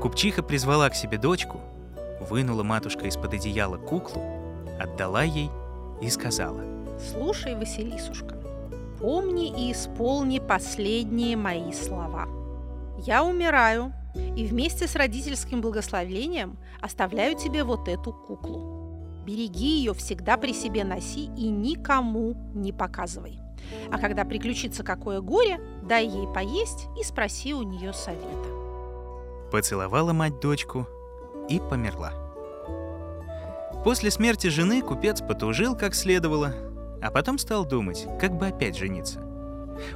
купчиха 0.00 0.42
призвала 0.42 0.88
к 0.88 0.94
себе 0.94 1.18
дочку, 1.18 1.60
вынула 2.30 2.62
матушка 2.62 3.04
из-под 3.08 3.34
одеяла 3.34 3.76
куклу, 3.76 4.22
отдала 4.80 5.22
ей 5.22 5.50
и 6.00 6.08
сказала. 6.08 6.62
Слушай, 7.12 7.56
Василисушка, 7.56 8.36
помни 9.00 9.66
и 9.66 9.70
исполни 9.70 10.38
последние 10.38 11.36
мои 11.36 11.74
слова. 11.74 12.37
Я 12.98 13.24
умираю, 13.24 13.92
и 14.36 14.46
вместе 14.46 14.86
с 14.86 14.96
родительским 14.96 15.60
благословением 15.60 16.58
оставляю 16.80 17.36
тебе 17.36 17.64
вот 17.64 17.88
эту 17.88 18.12
куклу. 18.12 19.22
Береги 19.24 19.78
ее, 19.78 19.94
всегда 19.94 20.36
при 20.36 20.52
себе 20.52 20.84
носи 20.84 21.30
и 21.36 21.48
никому 21.48 22.34
не 22.54 22.72
показывай. 22.72 23.38
А 23.92 23.98
когда 23.98 24.24
приключится 24.24 24.82
какое 24.82 25.20
горе, 25.20 25.60
дай 25.82 26.06
ей 26.06 26.26
поесть 26.32 26.86
и 26.98 27.04
спроси 27.04 27.52
у 27.52 27.62
нее 27.62 27.92
совета. 27.92 28.48
Поцеловала 29.52 30.12
мать 30.12 30.40
дочку 30.40 30.86
и 31.48 31.60
померла. 31.60 32.12
После 33.84 34.10
смерти 34.10 34.48
жены 34.48 34.82
купец 34.82 35.20
потужил 35.20 35.76
как 35.76 35.94
следовало, 35.94 36.54
а 37.02 37.10
потом 37.10 37.38
стал 37.38 37.64
думать, 37.64 38.06
как 38.20 38.36
бы 38.36 38.48
опять 38.48 38.76
жениться. 38.76 39.27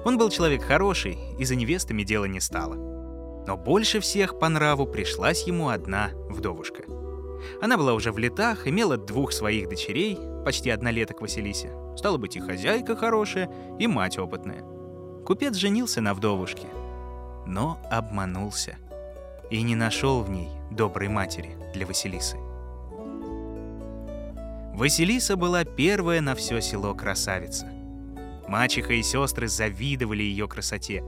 Он 0.05 0.19
был 0.19 0.31
человек 0.31 0.63
хороший, 0.63 1.19
и 1.39 1.45
за 1.45 1.55
невестами 1.55 2.03
дело 2.03 2.25
не 2.27 2.41
стало. 2.41 2.75
Но 3.47 3.57
больше 3.57 4.01
всех 4.01 4.39
по 4.39 4.49
нраву 4.49 4.87
пришлась 4.87 5.47
ему 5.47 5.69
одна 5.69 6.11
вдовушка. 6.29 6.85
Она 7.61 7.77
была 7.77 7.95
уже 7.95 8.13
в 8.13 8.19
летах, 8.19 8.67
имела 8.67 8.97
двух 8.97 9.33
своих 9.33 9.69
дочерей, 9.69 10.19
почти 10.45 10.71
однолеток 10.71 11.21
Василисе. 11.21 11.73
Стала 11.97 12.17
быть, 12.17 12.37
и 12.37 12.41
хозяйка 12.41 12.97
хорошая, 12.97 13.51
и 13.79 13.87
мать 13.87 14.19
опытная. 14.19 14.63
Купец 15.27 15.57
женился 15.57 16.01
на 16.01 16.15
вдовушке, 16.15 16.67
но 17.47 17.79
обманулся 17.91 18.77
и 19.51 19.63
не 19.63 19.75
нашел 19.77 20.23
в 20.23 20.31
ней 20.31 20.49
доброй 20.71 21.09
матери 21.09 21.57
для 21.75 21.87
Василисы. 21.87 22.37
Василиса 24.75 25.37
была 25.37 25.65
первая 25.65 26.21
на 26.21 26.35
все 26.35 26.61
село 26.61 26.95
красавица. 26.95 27.72
Мачеха 28.49 28.93
и 28.95 29.03
сестры 29.03 29.49
завидовали 29.49 30.23
ее 30.23 30.49
красоте, 30.49 31.05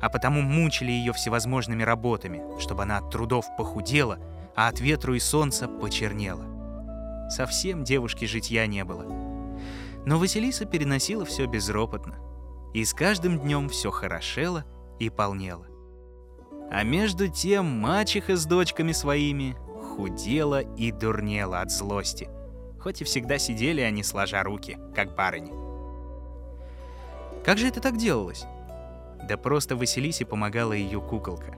а 0.00 0.08
потому 0.08 0.42
мучили 0.42 0.90
ее 0.90 1.12
всевозможными 1.12 1.82
работами, 1.82 2.42
чтобы 2.60 2.82
она 2.82 2.98
от 2.98 3.10
трудов 3.10 3.46
похудела, 3.56 4.18
а 4.56 4.68
от 4.68 4.80
ветру 4.80 5.14
и 5.14 5.20
солнца 5.20 5.68
почернела. 5.68 6.44
Совсем 7.30 7.84
девушке 7.84 8.26
житья 8.26 8.66
не 8.66 8.84
было. 8.84 9.04
Но 10.04 10.18
Василиса 10.18 10.64
переносила 10.64 11.24
все 11.24 11.46
безропотно, 11.46 12.16
и 12.74 12.84
с 12.84 12.92
каждым 12.92 13.38
днем 13.38 13.68
все 13.68 13.90
хорошело 13.90 14.64
и 14.98 15.08
полнело. 15.08 15.66
А 16.70 16.82
между 16.82 17.28
тем 17.28 17.66
мачеха 17.66 18.36
с 18.36 18.44
дочками 18.44 18.92
своими 18.92 19.56
худела 19.94 20.60
и 20.60 20.90
дурнела 20.90 21.60
от 21.60 21.70
злости, 21.70 22.28
хоть 22.80 23.02
и 23.02 23.04
всегда 23.04 23.38
сидели 23.38 23.80
они 23.80 24.02
сложа 24.02 24.42
руки, 24.42 24.78
как 24.94 25.14
барыни. 25.14 25.61
Как 27.44 27.58
же 27.58 27.68
это 27.68 27.80
так 27.80 27.96
делалось? 27.96 28.44
Да 29.28 29.36
просто 29.36 29.76
Василисе 29.76 30.24
помогала 30.24 30.72
ее 30.72 31.00
куколка. 31.00 31.56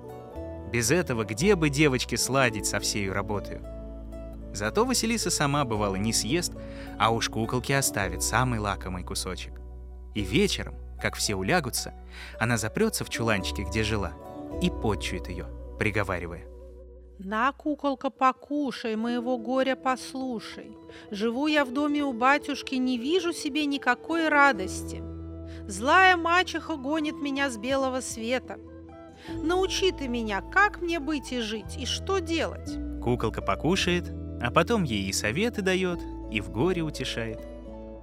Без 0.73 0.91
этого 0.91 1.25
где 1.25 1.57
бы 1.57 1.69
девочке 1.69 2.17
сладить 2.17 2.67
со 2.67 2.81
всею 2.81 3.13
работой? 3.13 3.61
Зато 4.53 4.85
Василиса 4.85 5.31
сама, 5.31 5.65
бывало, 5.65 5.97
не 5.97 6.13
съест, 6.13 6.53
а 6.99 7.11
уж 7.11 7.29
куколке 7.29 7.77
оставит 7.77 8.23
самый 8.23 8.61
лакомый 8.61 9.03
кусочек. 9.03 9.53
И 10.15 10.23
вечером, 10.23 10.75
как 11.01 11.17
все 11.17 11.35
улягутся, 11.35 11.93
она 12.39 12.57
запрется 12.57 13.05
в 13.05 13.11
чуланчике, 13.11 13.65
где 13.65 13.83
жила, 13.83 14.13
и 14.63 14.71
подчует 14.71 15.29
ее, 15.29 15.47
приговаривая. 15.79 16.47
На, 17.19 17.53
куколка, 17.53 18.11
покушай, 18.11 18.97
моего 18.97 19.39
горя 19.39 19.77
послушай. 19.77 20.77
Живу 21.11 21.47
я 21.47 21.65
в 21.65 21.73
доме 21.73 22.03
у 22.03 22.13
батюшки, 22.13 22.75
не 22.75 22.99
вижу 22.99 23.33
себе 23.33 23.67
никакой 23.67 24.29
радости. 24.29 25.14
Злая 25.67 26.17
мачеха 26.17 26.77
гонит 26.77 27.17
меня 27.17 27.49
с 27.49 27.57
белого 27.57 28.01
света. 28.01 28.59
Научи 29.43 29.93
ты 29.93 30.09
меня, 30.09 30.43
как 30.43 30.83
мне 30.83 31.01
быть 31.01 31.33
и 31.33 31.41
жить, 31.41 31.77
и 31.79 31.87
что 31.87 32.19
делать. 32.19 32.71
Куколка 33.03 33.41
покушает, 33.41 34.13
а 34.43 34.51
потом 34.51 34.83
ей 34.83 35.09
и 35.09 35.13
советы 35.13 35.63
дает, 35.63 36.01
и 36.31 36.41
в 36.41 36.51
горе 36.51 36.83
утешает. 36.83 37.41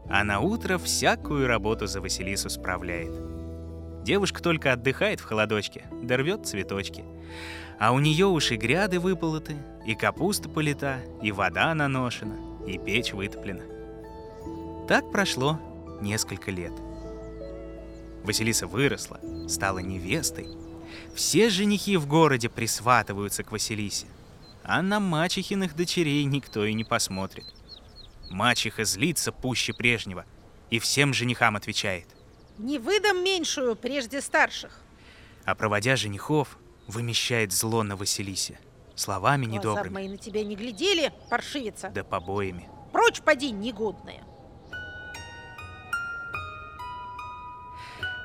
А 0.09 0.23
на 0.23 0.39
утро 0.39 0.77
всякую 0.79 1.47
работу 1.47 1.85
за 1.85 2.01
Василису 2.01 2.49
справляет. 2.49 3.13
Девушка 4.03 4.41
только 4.41 4.73
отдыхает 4.73 5.19
в 5.19 5.25
холодочке, 5.25 5.83
да 6.01 6.17
рвет 6.17 6.47
цветочки. 6.47 7.03
А 7.79 7.91
у 7.93 7.99
нее 7.99 8.25
уж 8.25 8.51
и 8.51 8.57
гряды 8.57 8.99
выполоты, 8.99 9.55
и 9.85 9.93
капуста 9.93 10.49
полита, 10.49 10.97
и 11.21 11.31
вода 11.31 11.73
наношена, 11.75 12.35
и 12.65 12.79
печь 12.79 13.13
вытоплена. 13.13 13.63
Так 14.87 15.11
прошло 15.11 15.59
несколько 16.01 16.49
лет. 16.49 16.73
Василиса 18.23 18.67
выросла, 18.67 19.19
стала 19.47 19.79
невестой. 19.79 20.47
Все 21.15 21.49
женихи 21.49 21.97
в 21.97 22.07
городе 22.07 22.49
присватываются 22.49 23.43
к 23.43 23.51
Василисе, 23.51 24.07
а 24.63 24.81
на 24.81 24.99
мачехиных 24.99 25.75
дочерей 25.75 26.23
никто 26.25 26.65
и 26.65 26.73
не 26.73 26.83
посмотрит. 26.83 27.45
Мачеха 28.29 28.85
злится 28.85 29.31
пуще 29.31 29.73
прежнего 29.73 30.25
и 30.69 30.79
всем 30.79 31.13
женихам 31.13 31.55
отвечает. 31.55 32.07
Не 32.57 32.79
выдам 32.79 33.23
меньшую 33.23 33.75
прежде 33.75 34.21
старших. 34.21 34.79
А 35.45 35.55
проводя 35.55 35.95
женихов, 35.95 36.57
вымещает 36.87 37.51
зло 37.51 37.83
на 37.83 37.95
Василисе. 37.95 38.59
Словами 38.95 39.45
Глаза 39.45 39.57
недобрыми, 39.57 39.93
мои 39.93 40.09
на 40.09 40.17
тебя 40.17 40.43
не 40.43 40.55
глядели, 40.55 41.11
паршивица. 41.29 41.89
да 41.89 42.03
побоями. 42.03 42.69
Прочь 42.91 43.21
поди, 43.21 43.51
негодная. 43.51 44.23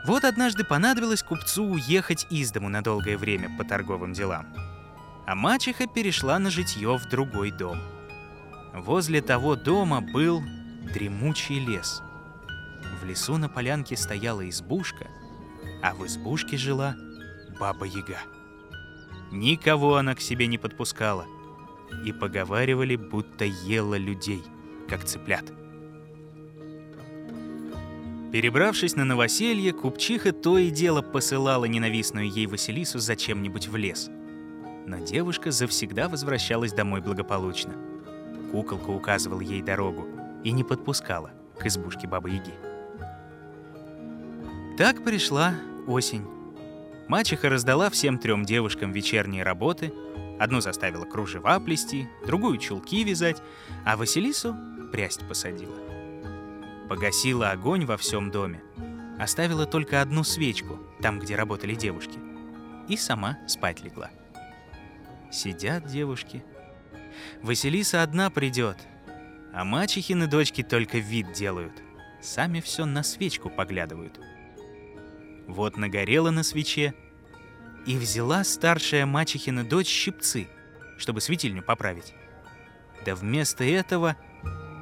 Вот 0.06 0.24
однажды 0.24 0.62
понадобилось 0.62 1.24
купцу 1.24 1.64
уехать 1.64 2.28
из 2.30 2.52
дому 2.52 2.68
на 2.68 2.80
долгое 2.80 3.18
время 3.18 3.50
по 3.58 3.64
торговым 3.64 4.12
делам. 4.12 4.46
А 5.26 5.34
мачеха 5.34 5.88
перешла 5.88 6.38
на 6.38 6.48
житье 6.48 6.96
в 6.96 7.08
другой 7.08 7.50
дом. 7.50 7.80
Возле 8.72 9.20
того 9.20 9.56
дома 9.56 10.00
был 10.00 10.44
дремучий 10.94 11.58
лес. 11.58 12.02
В 13.00 13.04
лесу 13.04 13.36
на 13.36 13.48
полянке 13.48 13.96
стояла 13.96 14.48
избушка, 14.48 15.08
а 15.82 15.92
в 15.92 16.06
избушке 16.06 16.56
жила 16.56 16.94
Баба-Яга. 17.58 18.20
Никого 19.32 19.96
она 19.96 20.14
к 20.14 20.20
себе 20.20 20.46
не 20.46 20.56
подпускала, 20.56 21.26
и 22.04 22.12
поговаривали, 22.12 22.94
будто 22.94 23.44
ела 23.44 23.98
людей, 23.98 24.44
как 24.88 25.02
цыплят. 25.02 25.46
Перебравшись 28.32 28.96
на 28.96 29.04
новоселье, 29.04 29.72
купчиха 29.72 30.32
то 30.32 30.58
и 30.58 30.70
дело 30.70 31.00
посылала 31.00 31.64
ненавистную 31.64 32.28
ей 32.28 32.46
Василису 32.46 32.98
зачем-нибудь 32.98 33.68
в 33.68 33.76
лес. 33.76 34.10
Но 34.86 34.98
девушка 34.98 35.50
завсегда 35.50 36.08
возвращалась 36.08 36.72
домой 36.72 37.00
благополучно. 37.00 37.74
Куколка 38.50 38.90
указывала 38.90 39.40
ей 39.40 39.62
дорогу 39.62 40.06
и 40.44 40.50
не 40.50 40.64
подпускала 40.64 41.32
к 41.58 41.66
избушке 41.66 42.06
Бабы-Яги. 42.06 42.54
Так 44.76 45.02
пришла 45.04 45.54
осень. 45.86 46.26
Мачеха 47.08 47.48
раздала 47.48 47.90
всем 47.90 48.18
трем 48.18 48.44
девушкам 48.44 48.92
вечерние 48.92 49.42
работы. 49.42 49.92
Одну 50.38 50.60
заставила 50.60 51.04
кружева 51.04 51.58
плести, 51.60 52.08
другую 52.26 52.58
чулки 52.58 53.04
вязать, 53.04 53.40
а 53.84 53.96
Василису 53.96 54.54
прясть 54.92 55.26
посадила. 55.26 55.85
Погасила 56.88 57.50
огонь 57.50 57.84
во 57.84 57.96
всем 57.96 58.30
доме, 58.30 58.62
оставила 59.18 59.66
только 59.66 60.00
одну 60.00 60.22
свечку, 60.22 60.78
там, 61.00 61.18
где 61.18 61.34
работали 61.34 61.74
девушки, 61.74 62.18
и 62.88 62.96
сама 62.96 63.38
спать 63.48 63.82
легла. 63.82 64.10
Сидят 65.32 65.86
девушки. 65.86 66.44
Василиса 67.42 68.02
одна 68.02 68.30
придет, 68.30 68.78
а 69.52 69.64
мачехины 69.64 70.26
дочки 70.26 70.62
только 70.62 70.98
вид 70.98 71.32
делают. 71.32 71.72
Сами 72.20 72.60
все 72.60 72.84
на 72.84 73.02
свечку 73.02 73.50
поглядывают. 73.50 74.20
Вот 75.48 75.76
нагорела 75.76 76.30
на 76.30 76.42
свече, 76.42 76.94
и 77.86 77.96
взяла 77.96 78.42
старшая 78.44 79.06
мачехина 79.06 79.64
дочь 79.64 79.86
щипцы, 79.86 80.48
чтобы 80.98 81.20
светильню 81.20 81.62
поправить. 81.62 82.14
Да 83.04 83.14
вместо 83.14 83.64
этого 83.64 84.16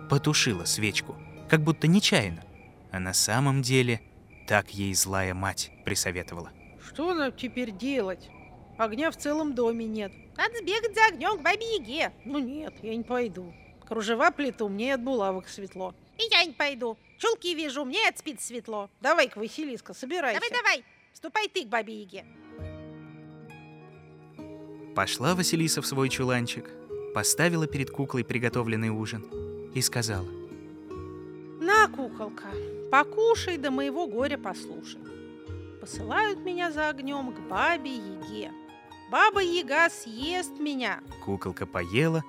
потушила 0.08 0.64
свечку, 0.64 1.16
как 1.48 1.62
будто 1.62 1.86
нечаянно. 1.86 2.44
А 2.90 3.00
на 3.00 3.12
самом 3.12 3.62
деле 3.62 4.00
так 4.46 4.70
ей 4.70 4.94
злая 4.94 5.34
мать 5.34 5.70
присоветовала. 5.84 6.50
Что 6.86 7.14
нам 7.14 7.32
теперь 7.32 7.70
делать? 7.70 8.28
Огня 8.78 9.10
в 9.10 9.16
целом 9.16 9.54
доме 9.54 9.86
нет. 9.86 10.12
Надо 10.36 10.58
сбегать 10.58 10.94
за 10.94 11.06
огнем 11.06 11.38
к 11.38 11.42
бабе 11.42 11.76
Яге. 11.76 12.12
Ну 12.24 12.38
нет, 12.38 12.74
я 12.82 12.94
не 12.94 13.04
пойду. 13.04 13.54
Кружева 13.86 14.30
плиту, 14.30 14.68
мне 14.68 14.94
от 14.94 15.02
булавок 15.02 15.48
светло. 15.48 15.94
И 16.18 16.22
я 16.30 16.44
не 16.44 16.52
пойду. 16.52 16.96
Чулки 17.18 17.54
вижу, 17.54 17.84
мне 17.84 18.08
от 18.08 18.18
спид 18.18 18.40
светло. 18.40 18.90
Давай-ка, 19.00 19.38
Василиска, 19.38 19.94
собирайся. 19.94 20.40
Давай, 20.40 20.62
давай. 20.62 20.84
Ступай 21.12 21.48
ты 21.48 21.64
к 21.64 21.68
бабе 21.68 22.00
Яге. 22.00 22.24
Пошла 24.94 25.34
Василиса 25.34 25.82
в 25.82 25.86
свой 25.86 26.08
чуланчик, 26.08 26.70
поставила 27.14 27.66
перед 27.66 27.90
куклой 27.90 28.24
приготовленный 28.24 28.90
ужин 28.90 29.70
и 29.74 29.80
сказала. 29.80 30.43
На, 31.60 31.88
куколка, 31.88 32.48
покушай, 32.90 33.56
да 33.58 33.70
моего 33.70 34.06
горя 34.06 34.38
послушай. 34.38 35.00
Посылают 35.80 36.40
меня 36.40 36.72
за 36.72 36.88
огнем 36.88 37.32
к 37.32 37.40
бабе 37.48 37.94
Яге. 37.94 38.50
Баба 39.10 39.40
Яга 39.42 39.88
съест 39.90 40.58
меня. 40.58 41.00
Куколка 41.24 41.66
поела, 41.66 42.24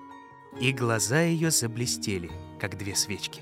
и 0.60 0.72
глаза 0.72 1.22
ее 1.22 1.52
заблестели, 1.52 2.30
как 2.60 2.78
две 2.78 2.96
свечки. 2.96 3.42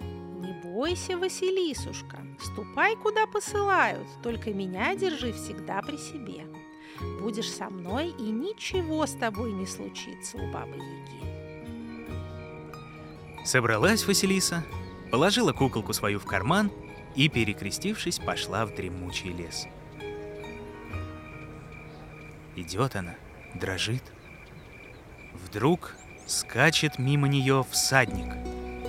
Не 0.00 0.52
бойся, 0.62 1.16
Василисушка, 1.16 2.18
ступай, 2.38 2.96
куда 2.96 3.26
посылают, 3.26 4.06
только 4.22 4.50
меня 4.50 4.94
держи 4.94 5.32
всегда 5.32 5.82
при 5.82 5.96
себе. 5.96 6.46
Будешь 7.20 7.50
со 7.50 7.68
мной, 7.68 8.14
и 8.18 8.30
ничего 8.30 9.06
с 9.06 9.12
тобой 9.12 9.52
не 9.52 9.66
случится 9.66 10.38
у 10.38 10.50
бабы 10.52 10.76
Яги. 10.76 11.26
Собралась 13.44 14.06
Василиса, 14.06 14.64
положила 15.10 15.52
куколку 15.52 15.92
свою 15.92 16.18
в 16.18 16.26
карман 16.26 16.70
и, 17.14 17.28
перекрестившись, 17.28 18.18
пошла 18.18 18.66
в 18.66 18.74
дремучий 18.74 19.32
лес. 19.32 19.66
Идет 22.56 22.96
она, 22.96 23.14
дрожит. 23.54 24.02
Вдруг 25.34 25.94
скачет 26.26 26.98
мимо 26.98 27.28
нее 27.28 27.64
всадник, 27.70 28.32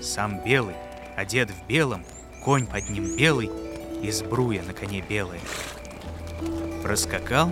сам 0.01 0.43
белый, 0.43 0.75
одет 1.15 1.51
в 1.51 1.67
белом, 1.67 2.03
конь 2.43 2.65
под 2.65 2.89
ним 2.89 3.15
белый, 3.17 3.49
и 4.01 4.11
сбруя 4.11 4.61
на 4.63 4.73
коне 4.73 5.01
белая. 5.01 5.41
Проскакал, 6.83 7.51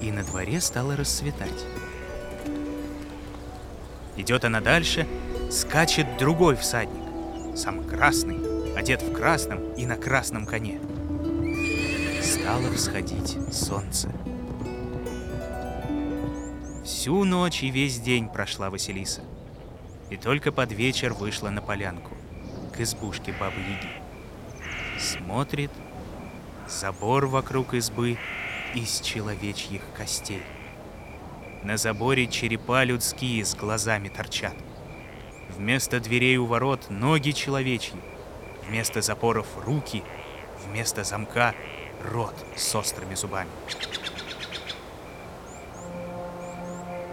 и 0.00 0.12
на 0.12 0.22
дворе 0.22 0.60
стало 0.60 0.96
расцветать. 0.96 1.64
Идет 4.16 4.44
она 4.44 4.60
дальше, 4.60 5.06
скачет 5.50 6.06
другой 6.18 6.56
всадник, 6.56 7.03
сам 7.54 7.84
красный, 7.84 8.38
одет 8.76 9.02
в 9.02 9.12
красном 9.12 9.72
и 9.74 9.86
на 9.86 9.96
красном 9.96 10.46
коне. 10.46 10.80
Стало 12.22 12.72
всходить 12.72 13.36
солнце. 13.52 14.10
Всю 16.84 17.24
ночь 17.24 17.62
и 17.62 17.70
весь 17.70 18.00
день 18.00 18.28
прошла 18.28 18.70
Василиса. 18.70 19.22
И 20.10 20.16
только 20.16 20.52
под 20.52 20.72
вечер 20.72 21.12
вышла 21.12 21.48
на 21.48 21.62
полянку, 21.62 22.10
к 22.74 22.80
избушке 22.80 23.32
Бабы 23.38 23.60
Яги. 23.60 23.88
Смотрит, 24.98 25.70
забор 26.68 27.26
вокруг 27.26 27.74
избы 27.74 28.18
из 28.74 29.00
человечьих 29.00 29.82
костей. 29.96 30.42
На 31.62 31.76
заборе 31.76 32.26
черепа 32.26 32.84
людские 32.84 33.44
с 33.44 33.54
глазами 33.54 34.08
торчат. 34.08 34.54
Вместо 35.56 36.00
дверей 36.00 36.36
у 36.36 36.46
ворот 36.46 36.90
ноги 36.90 37.30
человечьи, 37.30 37.94
вместо 38.66 39.02
запоров 39.02 39.46
руки, 39.64 40.02
вместо 40.66 41.04
замка 41.04 41.54
рот 42.10 42.34
с 42.56 42.74
острыми 42.74 43.14
зубами. 43.14 43.50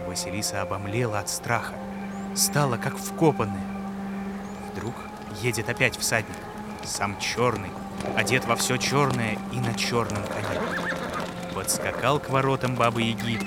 Василиса 0.07 0.61
обомлела 0.63 1.19
от 1.19 1.29
страха, 1.29 1.75
стала 2.35 2.77
как 2.77 2.97
вкопанная. 2.97 3.67
Вдруг 4.71 4.95
едет 5.41 5.69
опять 5.69 5.97
всадник, 5.97 6.35
сам 6.83 7.19
черный, 7.19 7.69
одет 8.15 8.45
во 8.45 8.55
все 8.55 8.77
черное 8.77 9.37
и 9.53 9.59
на 9.59 9.75
черном 9.75 10.23
коне. 10.23 10.59
Подскакал 11.53 12.19
к 12.19 12.29
воротам 12.29 12.75
Бабы 12.75 13.03
Яги 13.03 13.37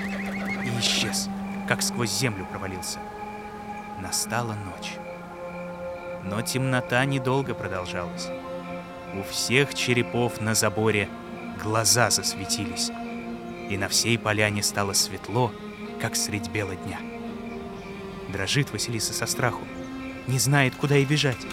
и 0.65 0.81
исчез, 0.81 1.29
как 1.67 1.83
сквозь 1.83 2.13
землю 2.13 2.47
провалился. 2.47 3.01
Настала 4.05 4.53
ночь. 4.53 4.97
Но 6.25 6.43
темнота 6.43 7.07
недолго 7.07 7.55
продолжалась. 7.55 8.29
У 9.15 9.23
всех 9.23 9.73
черепов 9.73 10.43
на 10.43 10.55
заборе 10.55 11.09
глаза 11.63 12.11
засветились, 12.11 12.91
и 13.71 13.79
на 13.79 13.89
всей 13.89 14.19
поляне 14.19 14.63
стало 14.63 14.93
светло, 14.93 15.51
как 16.03 16.17
средь 16.17 16.51
бела 16.51 16.77
дня. 16.77 16.99
Дрожит 18.29 18.71
Василиса 18.73 19.15
со 19.15 19.25
страху, 19.25 19.65
не 20.27 20.39
знает, 20.39 20.75
куда 20.75 20.99
и 20.99 21.07
бежать. 21.07 21.47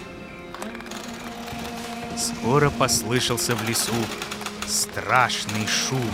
Скоро 2.18 2.70
послышался 2.70 3.56
в 3.56 3.68
лесу 3.68 3.96
страшный 4.68 5.68
шум. 5.68 6.12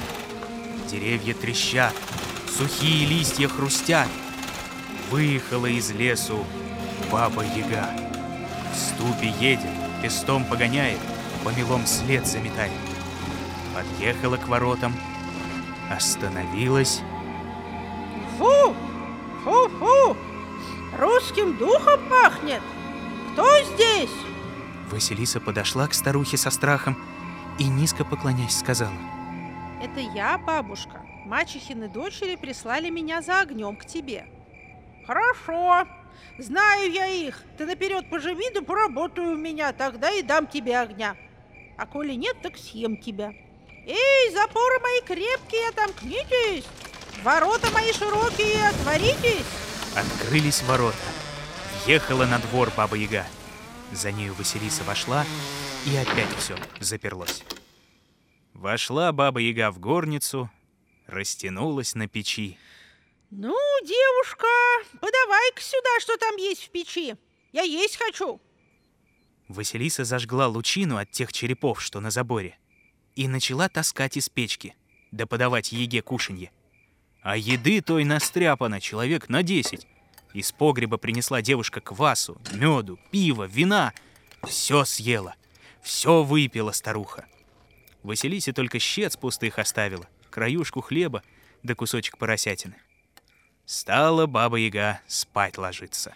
Деревья 0.88 1.34
трещат, 1.34 1.96
сухие 2.56 3.08
листья 3.08 3.48
хрустят. 3.48 4.08
Выехала 5.10 5.68
из 5.68 5.92
лесу 5.92 6.46
баба 7.12 7.44
Яга. 7.44 7.90
В 8.74 8.76
ступе 8.76 9.30
едет, 9.40 9.70
пестом 10.02 10.44
погоняет, 10.44 11.00
помелом 11.44 11.86
след 11.86 12.28
заметает. 12.28 12.72
Подъехала 13.74 14.38
к 14.38 14.48
воротам, 14.48 14.94
остановилась 15.90 17.02
Фу! 18.38 18.76
Фу-фу! 19.44 20.18
Русским 20.98 21.58
духом 21.58 22.00
пахнет! 22.10 22.62
Кто 23.34 23.48
здесь? 23.74 24.12
Василиса 24.92 25.40
подошла 25.40 25.88
к 25.88 25.94
старухе 25.94 26.38
со 26.38 26.50
страхом 26.50 26.98
и, 27.60 27.66
низко 27.66 28.04
поклоняясь, 28.04 28.58
сказала. 28.58 28.92
Это 29.82 30.00
я, 30.00 30.38
бабушка. 30.38 31.06
Мачехины 31.26 31.88
дочери 31.88 32.36
прислали 32.36 32.90
меня 32.90 33.22
за 33.22 33.42
огнем 33.42 33.76
к 33.76 33.86
тебе. 33.86 34.26
Хорошо. 35.08 35.88
Знаю 36.38 36.92
я 36.92 37.08
их. 37.08 37.42
Ты 37.58 37.66
наперед 37.66 38.10
поживи, 38.10 38.50
да 38.54 38.62
поработай 38.62 39.26
у 39.26 39.38
меня, 39.38 39.72
тогда 39.72 40.12
и 40.12 40.22
дам 40.22 40.46
тебе 40.46 40.78
огня. 40.78 41.16
А 41.78 41.86
коли 41.86 42.14
нет, 42.14 42.36
так 42.44 42.58
съем 42.58 42.98
тебя. 42.98 43.34
Эй, 43.86 44.32
запоры 44.34 44.80
мои 44.82 45.02
крепкие, 45.02 45.70
отомкнитесь! 45.70 46.66
Ворота 47.24 47.72
мои 47.72 47.94
широкие, 47.94 48.68
отворитесь! 48.68 49.46
Открылись 49.96 50.62
ворота. 50.64 50.98
Въехала 51.86 52.26
на 52.26 52.40
двор 52.40 52.70
Баба 52.76 52.98
Яга. 52.98 53.26
За 53.94 54.12
нею 54.12 54.34
Василиса 54.34 54.84
вошла, 54.84 55.26
и 55.86 55.96
опять 55.96 56.36
все 56.38 56.58
заперлось. 56.82 57.44
Вошла 58.54 59.14
Баба 59.14 59.40
Яга 59.40 59.72
в 59.72 59.80
горницу, 59.80 60.50
растянулась 61.08 61.96
на 61.96 62.10
печи. 62.10 62.58
Ну, 63.30 63.56
девушка, 63.84 64.48
подавай-ка 65.02 65.62
сюда, 65.62 66.00
что 66.00 66.18
там 66.18 66.38
есть 66.38 66.66
в 66.66 66.70
печи. 66.70 67.16
Я 67.52 67.64
есть 67.64 67.98
хочу. 67.98 68.42
Василиса 69.50 70.06
зажгла 70.06 70.48
лучину 70.48 70.98
от 70.98 71.12
тех 71.12 71.34
черепов, 71.34 71.82
что 71.82 72.00
на 72.00 72.10
заборе, 72.10 72.58
и 73.16 73.28
начала 73.28 73.68
таскать 73.70 74.18
из 74.18 74.30
печки, 74.30 74.76
да 75.12 75.26
подавать 75.26 75.72
Еге 75.72 76.02
кушанье. 76.02 76.52
А 77.22 77.36
еды 77.36 77.82
той 77.82 78.06
настряпано 78.06 78.80
человек 78.80 79.28
на 79.28 79.44
десять. 79.44 79.88
Из 80.34 80.52
погреба 80.52 80.98
принесла 80.98 81.42
девушка 81.42 81.82
квасу, 81.82 82.40
меду, 82.54 83.00
пива, 83.12 83.44
вина. 83.46 83.94
Все 84.44 84.86
съела, 84.86 85.36
все 85.82 86.24
выпила 86.24 86.72
старуха. 86.72 87.26
Василисе 88.04 88.54
только 88.54 88.80
щец 88.80 89.18
пустых 89.18 89.60
оставила, 89.60 90.08
краюшку 90.30 90.80
хлеба 90.82 91.24
да 91.64 91.76
кусочек 91.76 92.18
поросятины. 92.18 92.76
Стала 93.68 94.28
баба-яга 94.28 95.02
спать 95.08 95.58
ложиться. 95.58 96.16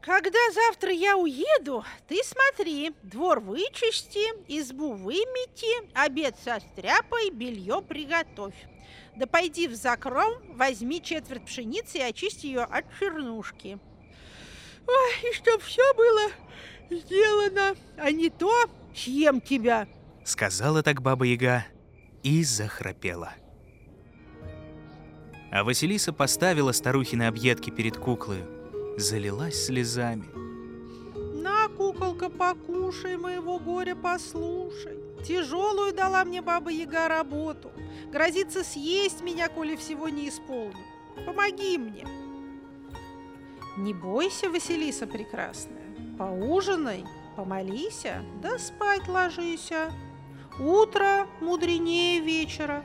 Когда 0.00 0.38
завтра 0.52 0.92
я 0.92 1.16
уеду, 1.16 1.84
ты 2.06 2.20
смотри, 2.22 2.94
двор 3.02 3.40
вычисти, 3.40 4.24
избу 4.46 4.92
вымети, 4.92 5.90
обед 5.94 6.36
состряпай, 6.44 7.30
белье 7.30 7.82
приготовь. 7.82 8.54
Да 9.16 9.26
пойди 9.26 9.66
в 9.66 9.74
закром, 9.74 10.34
возьми 10.54 11.02
четверть 11.02 11.44
пшеницы 11.44 11.98
и 11.98 12.02
очисти 12.02 12.46
ее 12.46 12.62
от 12.62 12.84
чернушки. 13.00 13.80
Ой, 14.86 15.28
и 15.28 15.34
чтоб 15.34 15.60
все 15.60 15.92
было 15.94 16.30
сделано, 16.88 17.74
а 17.96 18.12
не 18.12 18.30
то 18.30 18.70
съем 18.94 19.40
тебя. 19.40 19.88
Сказала 20.24 20.84
так 20.84 21.02
Баба 21.02 21.24
Яга 21.24 21.66
и 22.22 22.44
захрапела. 22.44 23.32
А 25.54 25.62
Василиса 25.62 26.12
поставила 26.12 26.72
старухины 26.72 27.28
объедки 27.28 27.70
перед 27.70 27.96
куклою, 27.96 28.44
залилась 28.96 29.66
слезами. 29.66 30.24
На, 31.14 31.68
куколка, 31.68 32.28
покушай 32.28 33.16
моего 33.16 33.60
горя, 33.60 33.94
послушай. 33.94 34.98
Тяжелую 35.24 35.94
дала 35.94 36.24
мне 36.24 36.42
баба 36.42 36.70
Яга 36.72 37.06
работу. 37.06 37.70
Грозится 38.10 38.64
съесть 38.64 39.22
меня, 39.22 39.48
коли 39.48 39.76
всего 39.76 40.08
не 40.08 40.28
исполню. 40.28 40.74
Помоги 41.24 41.78
мне. 41.78 42.04
Не 43.76 43.94
бойся, 43.94 44.50
Василиса 44.50 45.06
прекрасная. 45.06 45.94
Поужинай, 46.18 47.04
помолись, 47.36 48.06
да 48.42 48.58
спать 48.58 49.06
ложися. 49.06 49.92
Утро 50.58 51.28
мудренее 51.40 52.18
вечера. 52.18 52.84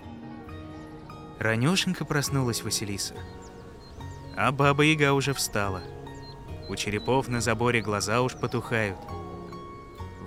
Ранешенько 1.39 2.03
проснулась 2.03 2.63
Василиса. 2.63 3.15
А 4.35 4.51
Баба 4.51 4.83
Яга 4.83 5.13
уже 5.13 5.33
встала. 5.33 5.81
У 6.67 6.75
черепов 6.75 7.29
на 7.29 7.39
заборе 7.39 7.81
глаза 7.81 8.21
уж 8.21 8.35
потухают. 8.35 8.97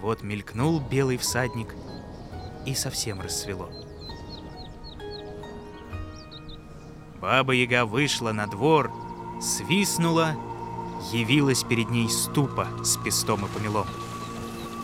Вот 0.00 0.22
мелькнул 0.22 0.80
белый 0.80 1.18
всадник, 1.18 1.74
и 2.66 2.74
совсем 2.74 3.20
рассвело. 3.20 3.70
Баба 7.20 7.52
Яга 7.52 7.84
вышла 7.84 8.32
на 8.32 8.46
двор, 8.46 8.90
свистнула, 9.40 10.34
явилась 11.12 11.62
перед 11.62 11.90
ней 11.90 12.08
ступа 12.08 12.66
с 12.82 12.96
пестом 12.96 13.44
и 13.44 13.48
помелом. 13.48 13.86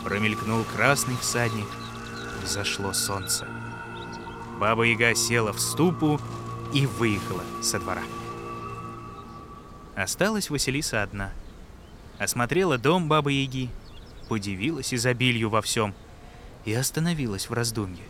Промелькнул 0.05 0.63
красный 0.65 1.17
всадник, 1.17 1.69
взошло 2.45 2.93
солнце. 2.93 3.47
Баба 4.59 4.83
Яга 4.83 5.15
села 5.15 5.53
в 5.53 5.61
ступу 5.61 6.21
и 6.75 6.85
выехала 6.87 7.45
со 7.63 7.79
двора. 7.79 8.03
Осталась 9.95 10.51
Василиса 10.51 11.03
одна. 11.03 11.33
Осмотрела 12.19 12.77
дом 12.77 13.09
Бабы 13.09 13.33
Яги, 13.33 13.71
подивилась 14.29 14.93
изобилию 14.93 15.49
во 15.49 15.63
всем 15.63 15.95
и 16.65 16.75
остановилась 16.75 17.49
в 17.49 17.53
раздумье. 17.53 18.05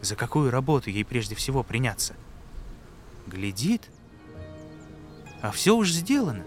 За 0.00 0.16
какую 0.16 0.50
работу 0.50 0.88
ей 0.88 1.04
прежде 1.04 1.34
всего 1.34 1.62
приняться? 1.62 2.14
Глядит, 3.26 3.90
а 5.42 5.50
все 5.50 5.76
уж 5.76 5.90
сделано. 5.90 6.44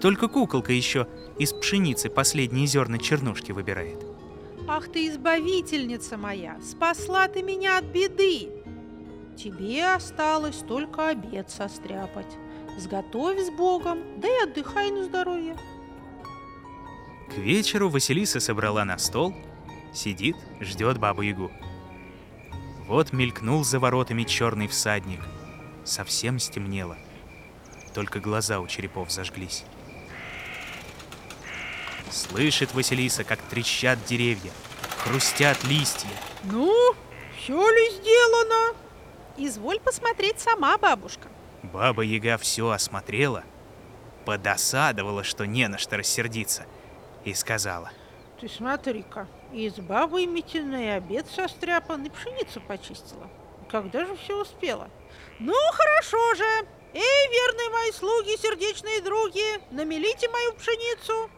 Только 0.00 0.28
куколка 0.28 0.72
еще 0.72 1.08
из 1.38 1.52
пшеницы 1.52 2.08
последние 2.08 2.66
зерна 2.66 2.98
чернушки 2.98 3.50
выбирает. 3.50 4.07
Ах 4.70 4.88
ты, 4.88 5.08
избавительница 5.08 6.18
моя, 6.18 6.60
спасла 6.60 7.26
ты 7.26 7.42
меня 7.42 7.78
от 7.78 7.86
беды. 7.86 8.50
Тебе 9.34 9.94
осталось 9.94 10.58
только 10.58 11.08
обед 11.08 11.50
состряпать. 11.50 12.36
Сготовь 12.76 13.40
с 13.40 13.50
Богом, 13.50 14.20
да 14.20 14.28
и 14.28 14.42
отдыхай 14.42 14.90
на 14.90 15.04
здоровье. 15.04 15.56
К 17.30 17.38
вечеру 17.38 17.88
Василиса 17.88 18.40
собрала 18.40 18.84
на 18.84 18.98
стол, 18.98 19.34
сидит, 19.94 20.36
ждет 20.60 20.98
бабу-ягу. 20.98 21.50
Вот 22.86 23.14
мелькнул 23.14 23.64
за 23.64 23.80
воротами 23.80 24.24
черный 24.24 24.68
всадник. 24.68 25.20
Совсем 25.84 26.38
стемнело. 26.38 26.98
Только 27.94 28.20
глаза 28.20 28.60
у 28.60 28.66
черепов 28.66 29.10
зажглись. 29.10 29.64
Слышит 32.10 32.74
Василиса, 32.74 33.24
как 33.24 33.40
трещат 33.42 34.04
деревья, 34.04 34.50
хрустят 34.98 35.62
листья. 35.64 36.08
Ну, 36.44 36.94
все 37.36 37.70
ли 37.70 37.90
сделано? 37.90 38.76
Изволь 39.36 39.80
посмотреть 39.80 40.40
сама, 40.40 40.78
бабушка. 40.78 41.28
Баба 41.62 42.02
Яга 42.02 42.38
все 42.38 42.70
осмотрела, 42.70 43.44
подосадовала, 44.24 45.24
что 45.24 45.46
не 45.46 45.68
на 45.68 45.78
что 45.78 45.96
рассердиться, 45.96 46.66
и 47.24 47.34
сказала. 47.34 47.90
Ты 48.40 48.48
смотри-ка, 48.48 49.26
изба 49.52 50.06
выметена, 50.06 50.84
и 50.84 50.88
обед 50.88 51.26
состряпан, 51.28 52.04
и 52.04 52.10
пшеницу 52.10 52.60
почистила. 52.60 53.28
Когда 53.70 54.06
же 54.06 54.16
все 54.16 54.40
успела? 54.40 54.88
Ну, 55.40 55.54
хорошо 55.72 56.34
же! 56.34 56.66
Эй, 56.94 57.28
верные 57.30 57.68
мои 57.70 57.92
слуги, 57.92 58.36
сердечные 58.36 59.02
други, 59.02 59.44
намелите 59.70 60.28
мою 60.28 60.54
пшеницу. 60.54 61.30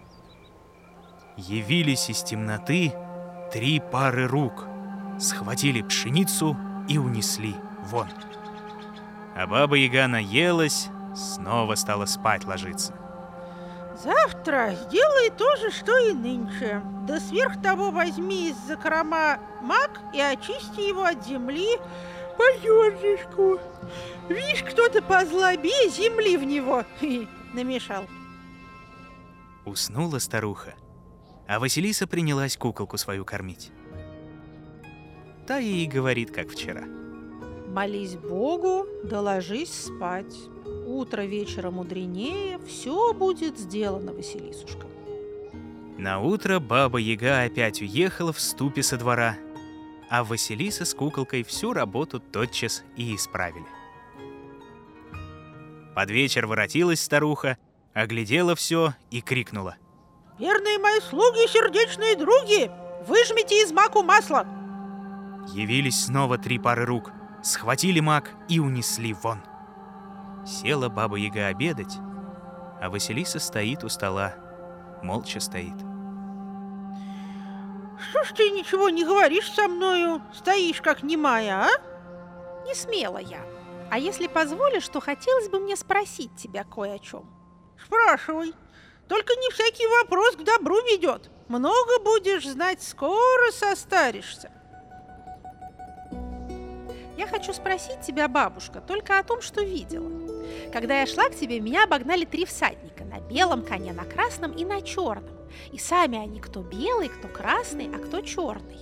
Явились 1.49 2.11
из 2.11 2.23
темноты 2.23 2.93
три 3.51 3.81
пары 3.81 4.27
рук, 4.27 4.67
схватили 5.19 5.81
пшеницу 5.81 6.55
и 6.87 6.99
унесли 6.99 7.55
вон. 7.85 8.09
А 9.35 9.47
баба 9.47 9.77
Яга 9.77 10.07
наелась, 10.07 10.89
снова 11.17 11.77
стала 11.77 12.05
спать 12.05 12.45
ложиться. 12.45 12.95
Завтра 14.05 14.75
сделай 14.75 15.31
то 15.31 15.57
же, 15.57 15.71
что 15.71 15.97
и 15.97 16.13
нынче. 16.13 16.83
Да 17.07 17.19
сверх 17.19 17.61
того 17.63 17.91
возьми 17.91 18.51
из 18.51 18.57
закрома 18.67 19.39
мак 19.63 19.99
и 20.13 20.21
очисти 20.21 20.89
его 20.89 21.05
от 21.05 21.25
земли 21.25 21.79
по 22.37 22.45
зернышку. 22.61 23.59
Видишь, 24.29 24.63
кто-то 24.63 25.01
позлобее 25.01 25.89
земли 25.89 26.37
в 26.37 26.45
него 26.45 26.85
намешал. 27.55 28.05
Уснула 29.65 30.19
старуха, 30.19 30.75
а 31.51 31.59
Василиса 31.59 32.07
принялась 32.07 32.57
куколку 32.57 32.97
свою 32.97 33.25
кормить. 33.25 33.73
Та 35.49 35.59
ей 35.59 35.89
говорит, 35.89 36.31
как 36.31 36.49
вчера. 36.49 36.85
Молись 37.67 38.15
Богу, 38.15 38.87
да 39.03 39.21
ложись 39.21 39.87
спать. 39.87 40.33
Утро 40.87 41.23
вечера 41.23 41.73
мудренее, 41.73 42.61
все 42.61 43.13
будет 43.13 43.59
сделано, 43.59 44.13
Василисушка. 44.13 44.87
На 45.99 46.21
утро 46.21 46.61
баба 46.61 46.99
Яга 46.99 47.43
опять 47.43 47.83
уехала 47.83 48.33
в 48.33 48.39
ступе 48.39 48.85
со 48.85 48.97
двора, 48.97 49.37
а 50.09 50.23
Василиса 50.23 50.85
с 50.85 50.95
куколкой 50.95 51.43
всю 51.43 51.73
работу 51.73 52.21
тотчас 52.21 52.85
и 52.97 53.17
исправили. 53.17 53.67
Под 55.97 56.11
вечер 56.13 56.47
воротилась 56.47 57.01
старуха, 57.01 57.59
оглядела 57.93 58.55
все 58.55 58.95
и 59.11 59.21
крикнула. 59.21 59.77
Верные 60.41 60.79
мои 60.79 61.01
слуги 61.01 61.45
и 61.45 61.49
сердечные 61.49 62.17
други, 62.17 62.71
выжмите 63.07 63.63
из 63.63 63.73
маку 63.73 64.03
масло. 64.03 64.47
Явились 65.53 66.07
снова 66.07 66.39
три 66.39 66.59
пары 66.59 66.87
рук, 66.87 67.13
схватили 67.43 68.01
мак 68.01 68.31
и 68.49 68.59
унесли 68.59 69.13
вон. 69.13 69.43
Села 70.47 70.89
баба 70.89 71.17
Яга 71.17 71.49
обедать, 71.49 71.99
а 72.81 72.89
Василиса 72.89 73.39
стоит 73.39 73.85
у 73.85 73.91
стола, 73.91 74.35
молча 75.03 75.41
стоит. 75.41 75.77
Что 78.09 78.25
ж 78.25 78.33
ты 78.35 78.49
ничего 78.49 78.89
не 78.89 79.05
говоришь 79.05 79.53
со 79.53 79.69
мною? 79.69 80.23
Стоишь 80.33 80.81
как 80.81 81.03
немая, 81.03 81.67
а? 81.67 82.65
Не 82.65 82.75
смела 82.75 83.19
я. 83.19 83.45
А 83.91 83.99
если 83.99 84.27
позволишь, 84.27 84.89
то 84.89 85.01
хотелось 85.01 85.51
бы 85.51 85.61
мне 85.61 85.77
спросить 85.77 86.35
тебя 86.37 86.65
кое 86.65 86.95
о 86.95 86.99
чем. 86.99 87.27
Спрашивай. 87.85 88.55
Только 89.11 89.35
не 89.35 89.51
всякий 89.51 89.87
вопрос 89.89 90.37
к 90.37 90.45
добру 90.45 90.77
ведет. 90.83 91.31
Много 91.49 91.99
будешь 91.99 92.47
знать, 92.47 92.81
скоро 92.81 93.51
состаришься. 93.51 94.53
Я 97.19 97.27
хочу 97.27 97.53
спросить 97.53 98.03
тебя, 98.07 98.29
бабушка, 98.29 98.81
только 98.81 99.19
о 99.19 99.25
том, 99.25 99.43
что 99.43 99.65
видела. 99.65 100.09
Когда 100.73 101.01
я 101.01 101.07
шла 101.07 101.29
к 101.29 101.35
тебе, 101.35 101.59
меня 101.59 101.85
обогнали 101.85 102.25
три 102.25 102.45
всадника 102.45 103.03
на 103.03 103.19
белом 103.19 103.65
коне, 103.65 103.93
на 103.93 104.05
красном 104.05 104.53
и 104.53 104.65
на 104.65 104.81
черном. 104.81 105.37
И 105.73 105.79
сами 105.79 106.17
они 106.17 106.39
кто 106.39 106.61
белый, 106.61 107.09
кто 107.09 107.27
красный, 107.27 107.91
а 107.93 107.99
кто 107.99 108.21
черный. 108.21 108.79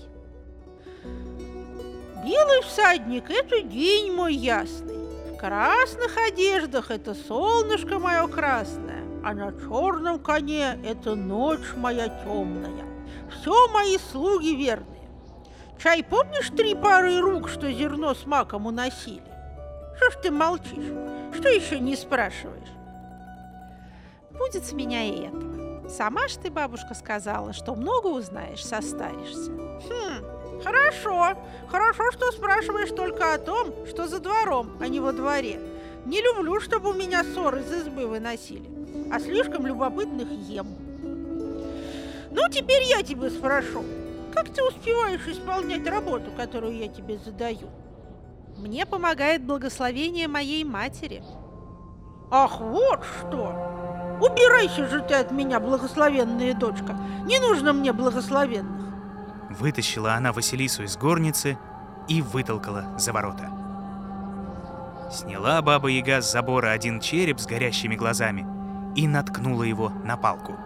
Белый 2.23 2.61
всадник– 2.65 3.25
это 3.31 3.63
день 3.63 4.13
мой 4.13 4.35
ясный. 4.35 4.99
В 5.33 5.39
красных 5.39 6.19
одеждах– 6.19 6.91
это 6.91 7.15
солнышко 7.15 7.99
мое 7.99 8.27
красное, 8.29 8.88
а 9.25 9.35
на 9.35 9.53
черном 9.53 10.19
коне– 10.19 10.79
это 10.85 11.15
ночь 11.15 11.75
моя 11.77 12.09
темная. 12.09 12.85
Все 13.31 13.69
мои 13.69 13.99
слуги 13.99 14.55
верные. 14.55 15.09
Чай, 15.83 16.03
помнишь 16.03 16.51
три 16.57 16.75
пары 16.75 17.21
рук, 17.21 17.49
что 17.49 17.71
зерно 17.71 18.15
с 18.15 18.27
маком 18.27 18.67
уносили? 18.67 19.23
Что 19.97 20.11
ж 20.11 20.15
ты 20.23 20.31
молчишь? 20.31 20.93
Что 21.35 21.49
еще 21.49 21.79
не 21.79 21.97
спрашиваешь? 21.97 22.69
Будет 24.31 24.65
с 24.65 24.73
меня 24.73 25.05
и 25.05 25.27
этого. 25.27 25.89
Сама 25.89 26.29
ж 26.29 26.35
ты, 26.35 26.51
бабушка, 26.51 26.95
сказала, 26.95 27.53
что 27.53 27.75
много 27.75 28.09
узнаешь, 28.09 28.65
состаришься. 28.65 29.51
Хм, 29.51 30.63
хорошо. 30.63 31.35
Хорошо, 31.69 32.13
что 32.13 32.31
спрашиваешь 32.33 32.91
только 32.91 33.35
о 33.35 33.39
том, 33.39 33.87
что 33.87 34.07
за 34.07 34.21
двором, 34.21 34.77
а 34.81 34.89
не 34.89 35.01
во 35.01 35.13
дворе. 35.13 35.61
Не 36.05 36.21
люблю, 36.21 36.61
чтобы 36.61 36.91
у 36.91 36.95
меня 36.95 37.25
ссоры 37.25 37.61
из 37.61 37.73
избы 37.73 38.07
выносили, 38.07 38.69
а 39.11 39.21
слишком 39.21 39.67
любопытных 39.67 40.29
ем. 40.31 40.67
Ну, 42.31 42.43
теперь 42.51 42.83
я 42.85 43.03
тебя 43.03 43.31
спрошу. 43.31 43.85
Как 44.35 44.51
ты 44.51 44.63
успеваешь 44.63 45.27
исполнять 45.27 45.87
работу, 45.87 46.31
которую 46.37 46.77
я 46.77 46.89
тебе 46.89 47.19
задаю? 47.19 47.69
Мне 48.59 48.87
помогает 48.87 49.43
благословение 49.43 50.29
моей 50.29 50.65
матери. 50.65 51.23
Ах, 52.31 52.61
вот 52.61 53.05
что! 53.05 54.19
Убирайся 54.21 54.87
же 54.89 55.01
ты 55.01 55.15
от 55.15 55.31
меня, 55.31 55.61
благословенная 55.61 56.53
дочка. 56.55 56.99
Не 57.25 57.39
нужно 57.39 57.73
мне 57.73 57.93
благословенных. 57.93 58.95
Вытащила 59.59 60.15
она 60.15 60.33
Василису 60.33 60.83
из 60.83 60.97
горницы 60.97 61.57
и 62.09 62.21
вытолкала 62.21 62.99
за 62.99 63.13
ворота. 63.13 63.51
Сняла 65.11 65.63
баба 65.63 65.89
Яга 65.89 66.21
с 66.21 66.31
забора 66.31 66.71
один 66.71 67.01
череп 67.01 67.41
с 67.41 67.47
горящими 67.47 67.95
глазами 67.95 68.58
и 68.99 69.07
наткнула 69.07 69.63
его 69.63 69.93
на 70.03 70.17
палку. 70.17 70.57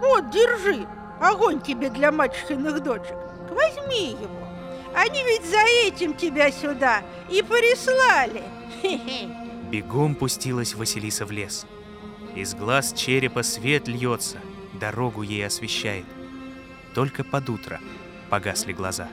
Вот, 0.00 0.28
держи, 0.30 0.88
огонь 1.20 1.60
тебе 1.60 1.88
для 1.88 2.10
мачехиных 2.10 2.82
дочек. 2.82 3.14
Возьми 3.48 4.10
его. 4.20 4.48
Они 4.92 5.22
ведь 5.22 5.48
за 5.48 5.60
этим 5.86 6.14
тебя 6.14 6.50
сюда 6.50 7.02
и 7.30 7.40
прислали. 7.42 8.42
Бегом 9.70 10.16
пустилась 10.16 10.74
Василиса 10.74 11.26
в 11.26 11.30
лес. 11.30 11.64
Из 12.34 12.56
глаз 12.56 12.92
черепа 12.92 13.44
свет 13.44 13.86
льется, 13.86 14.38
дорогу 14.72 15.22
ей 15.22 15.46
освещает. 15.46 16.06
Только 16.92 17.22
под 17.22 17.50
утро 17.50 17.78
погасли 18.30 18.72
глаза. 18.72 19.06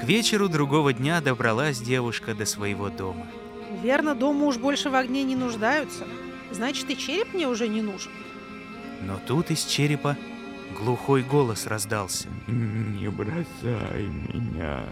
К 0.00 0.04
вечеру 0.04 0.48
другого 0.48 0.94
дня 0.94 1.20
добралась 1.20 1.80
девушка 1.80 2.34
до 2.34 2.46
своего 2.46 2.88
дома. 2.88 3.26
Верно, 3.82 4.14
дома 4.14 4.46
уж 4.46 4.56
больше 4.56 4.88
в 4.88 4.94
огне 4.94 5.22
не 5.22 5.36
нуждаются. 5.36 6.06
Значит, 6.50 6.90
и 6.90 6.96
череп 6.96 7.34
мне 7.34 7.48
уже 7.48 7.68
не 7.68 7.82
нужен. 7.82 8.12
Но 9.02 9.20
тут 9.26 9.50
из 9.50 9.64
черепа 9.64 10.16
глухой 10.78 11.22
голос 11.22 11.66
раздался. 11.66 12.28
Не 12.46 13.08
бросай 13.08 14.06
меня, 14.06 14.84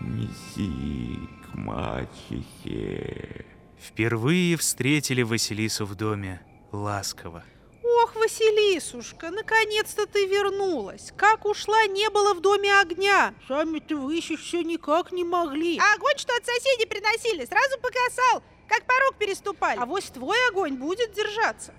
неси 0.00 1.18
к 1.44 1.54
мачехе. 1.54 3.44
Впервые 3.78 4.56
встретили 4.56 5.22
Василису 5.22 5.86
в 5.86 5.94
доме 5.94 6.40
ласково. 6.72 7.44
Ох, 7.82 8.16
Василисушка, 8.16 9.30
наконец-то 9.30 10.06
ты 10.06 10.26
вернулась. 10.26 11.12
Как 11.16 11.46
ушла, 11.46 11.86
не 11.86 12.10
было 12.10 12.34
в 12.34 12.40
доме 12.40 12.78
огня. 12.78 13.34
Сами-то 13.48 13.96
вы 13.96 14.16
еще 14.16 14.36
все 14.36 14.62
никак 14.62 15.12
не 15.12 15.24
могли. 15.24 15.78
А 15.78 15.94
огонь, 15.94 16.16
что 16.16 16.36
от 16.36 16.44
соседей 16.44 16.86
приносили, 16.86 17.46
сразу 17.46 17.78
погасал, 17.80 18.42
как 18.68 18.86
порог 18.86 19.16
переступали. 19.18 19.78
А 19.78 19.86
вось 19.86 20.10
твой 20.10 20.36
огонь 20.50 20.76
будет 20.76 21.12
держаться. 21.12 21.72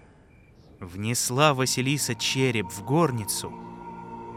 Внесла 0.80 1.54
Василиса 1.54 2.16
череп 2.16 2.68
в 2.68 2.84
горницу, 2.84 3.52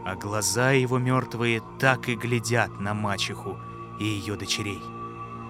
а 0.05 0.15
глаза 0.15 0.71
его 0.71 0.97
мертвые 0.97 1.61
так 1.79 2.09
и 2.09 2.15
глядят 2.15 2.79
на 2.79 2.93
мачеху 2.93 3.59
и 3.99 4.05
ее 4.05 4.35
дочерей. 4.35 4.81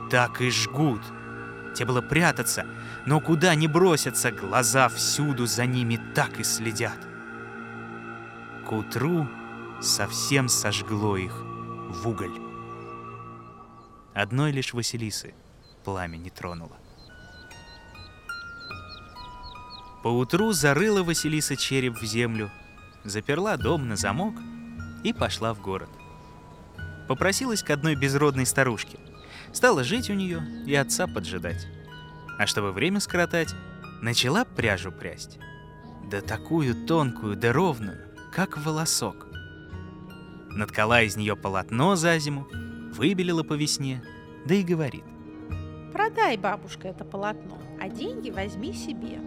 Так 0.10 0.42
и 0.42 0.50
жгут. 0.50 1.02
Те 1.76 1.86
было 1.86 2.02
прятаться, 2.02 2.68
но 3.06 3.22
куда 3.22 3.56
ни 3.56 3.68
бросятся, 3.68 4.32
глаза 4.32 4.90
всюду 4.90 5.46
за 5.46 5.66
ними 5.66 5.98
так 6.14 6.40
и 6.40 6.44
следят. 6.44 7.00
К 8.68 8.74
утру 8.74 9.28
совсем 9.80 10.50
сожгло 10.50 11.16
их 11.16 11.34
в 11.90 12.08
уголь. 12.08 12.38
Одной 14.14 14.52
лишь 14.52 14.74
Василисы 14.74 15.34
пламя 15.86 16.18
не 16.18 16.30
тронуло. 16.30 16.81
Поутру 20.04 20.52
зарыла 20.52 21.04
Василиса 21.04 21.56
череп 21.56 21.98
в 21.98 22.04
землю, 22.04 22.50
заперла 23.04 23.56
дом 23.58 23.88
на 23.88 23.96
замок 23.96 24.34
и 25.04 25.14
пошла 25.14 25.54
в 25.54 25.62
город. 25.62 25.90
Попросилась 27.08 27.62
к 27.62 27.70
одной 27.70 27.96
безродной 27.96 28.48
старушке. 28.48 28.98
Стала 29.54 29.84
жить 29.84 30.10
у 30.10 30.14
нее 30.14 30.42
и 30.66 30.74
отца 30.74 31.06
поджидать. 31.06 31.68
А 32.40 32.48
чтобы 32.48 32.72
время 32.72 33.00
скоротать, 33.00 33.54
начала 34.02 34.44
пряжу 34.44 34.92
прясть. 34.92 35.38
Да 36.10 36.22
такую 36.22 36.88
тонкую 36.88 37.36
да 37.36 37.54
ровную, 37.54 38.00
как 38.34 38.58
волосок. 38.58 39.28
Наткала 40.50 41.04
из 41.04 41.16
нее 41.16 41.36
полотно 41.36 41.96
за 41.96 42.18
зиму, 42.18 42.48
выбелила 42.96 43.44
по 43.44 43.54
весне, 43.54 44.04
да 44.46 44.56
и 44.56 44.64
говорит. 44.64 45.04
Продай, 45.94 46.38
бабушка, 46.38 46.88
это 46.88 47.06
полотно, 47.06 47.60
а 47.80 47.88
деньги 47.88 48.32
возьми 48.32 48.74
себе. 48.74 49.20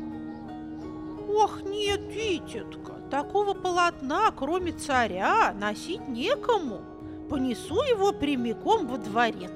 Ох, 1.37 1.63
нет, 1.63 2.13
дитятка, 2.13 2.93
такого 3.11 3.55
полотна, 3.55 4.31
кроме 4.31 4.71
царя, 4.71 5.53
носить 5.59 6.07
некому. 6.07 6.81
Понесу 7.29 7.83
его 7.83 8.13
прямиком 8.13 8.87
во 8.87 8.99
дворец. 8.99 9.51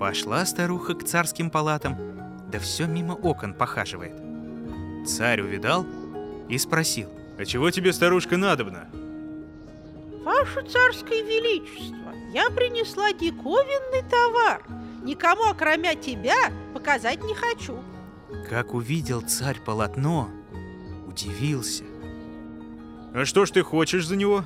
Пошла 0.00 0.46
старуха 0.46 0.94
к 0.94 1.04
царским 1.04 1.50
палатам, 1.50 1.98
да 2.50 2.58
все 2.58 2.86
мимо 2.86 3.12
окон 3.12 3.52
похаживает. 3.52 4.14
Царь 5.06 5.42
увидал 5.42 5.84
и 6.48 6.56
спросил, 6.56 7.10
«А 7.38 7.44
чего 7.44 7.70
тебе, 7.70 7.92
старушка, 7.92 8.38
надобно?» 8.38 8.88
Ваше 10.24 10.62
царское 10.62 11.22
величество, 11.22 12.14
я 12.32 12.48
принесла 12.48 13.12
диковинный 13.12 14.08
товар. 14.08 14.62
Никому, 15.02 15.50
окромя 15.50 15.94
тебя, 15.94 16.50
показать 16.72 17.22
не 17.22 17.34
хочу. 17.34 17.78
Как 18.48 18.74
увидел 18.74 19.22
царь 19.22 19.60
полотно, 19.60 20.30
удивился. 21.06 21.84
А 23.14 23.24
что 23.24 23.46
ж 23.46 23.50
ты 23.52 23.62
хочешь 23.62 24.06
за 24.06 24.16
него? 24.16 24.44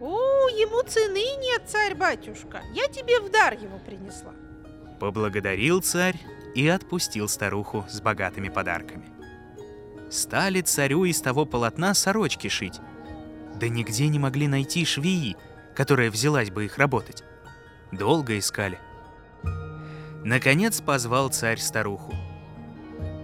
О, 0.00 0.48
ему 0.48 0.82
цены 0.82 1.24
нет, 1.40 1.62
царь-батюшка. 1.66 2.62
Я 2.72 2.86
тебе 2.88 3.20
в 3.20 3.30
дар 3.30 3.54
его 3.54 3.78
принесла. 3.78 4.32
Поблагодарил 5.00 5.82
царь 5.82 6.16
и 6.54 6.66
отпустил 6.68 7.28
старуху 7.28 7.84
с 7.88 8.00
богатыми 8.00 8.48
подарками. 8.48 9.06
Стали 10.10 10.60
царю 10.60 11.04
из 11.04 11.20
того 11.20 11.46
полотна 11.46 11.94
сорочки 11.94 12.48
шить. 12.48 12.80
Да 13.56 13.68
нигде 13.68 14.08
не 14.08 14.18
могли 14.18 14.48
найти 14.48 14.84
швеи, 14.84 15.36
которая 15.74 16.10
взялась 16.10 16.50
бы 16.50 16.64
их 16.64 16.78
работать. 16.78 17.24
Долго 17.92 18.38
искали. 18.38 18.78
Наконец 20.24 20.80
позвал 20.80 21.30
царь 21.30 21.58
старуху. 21.58 22.14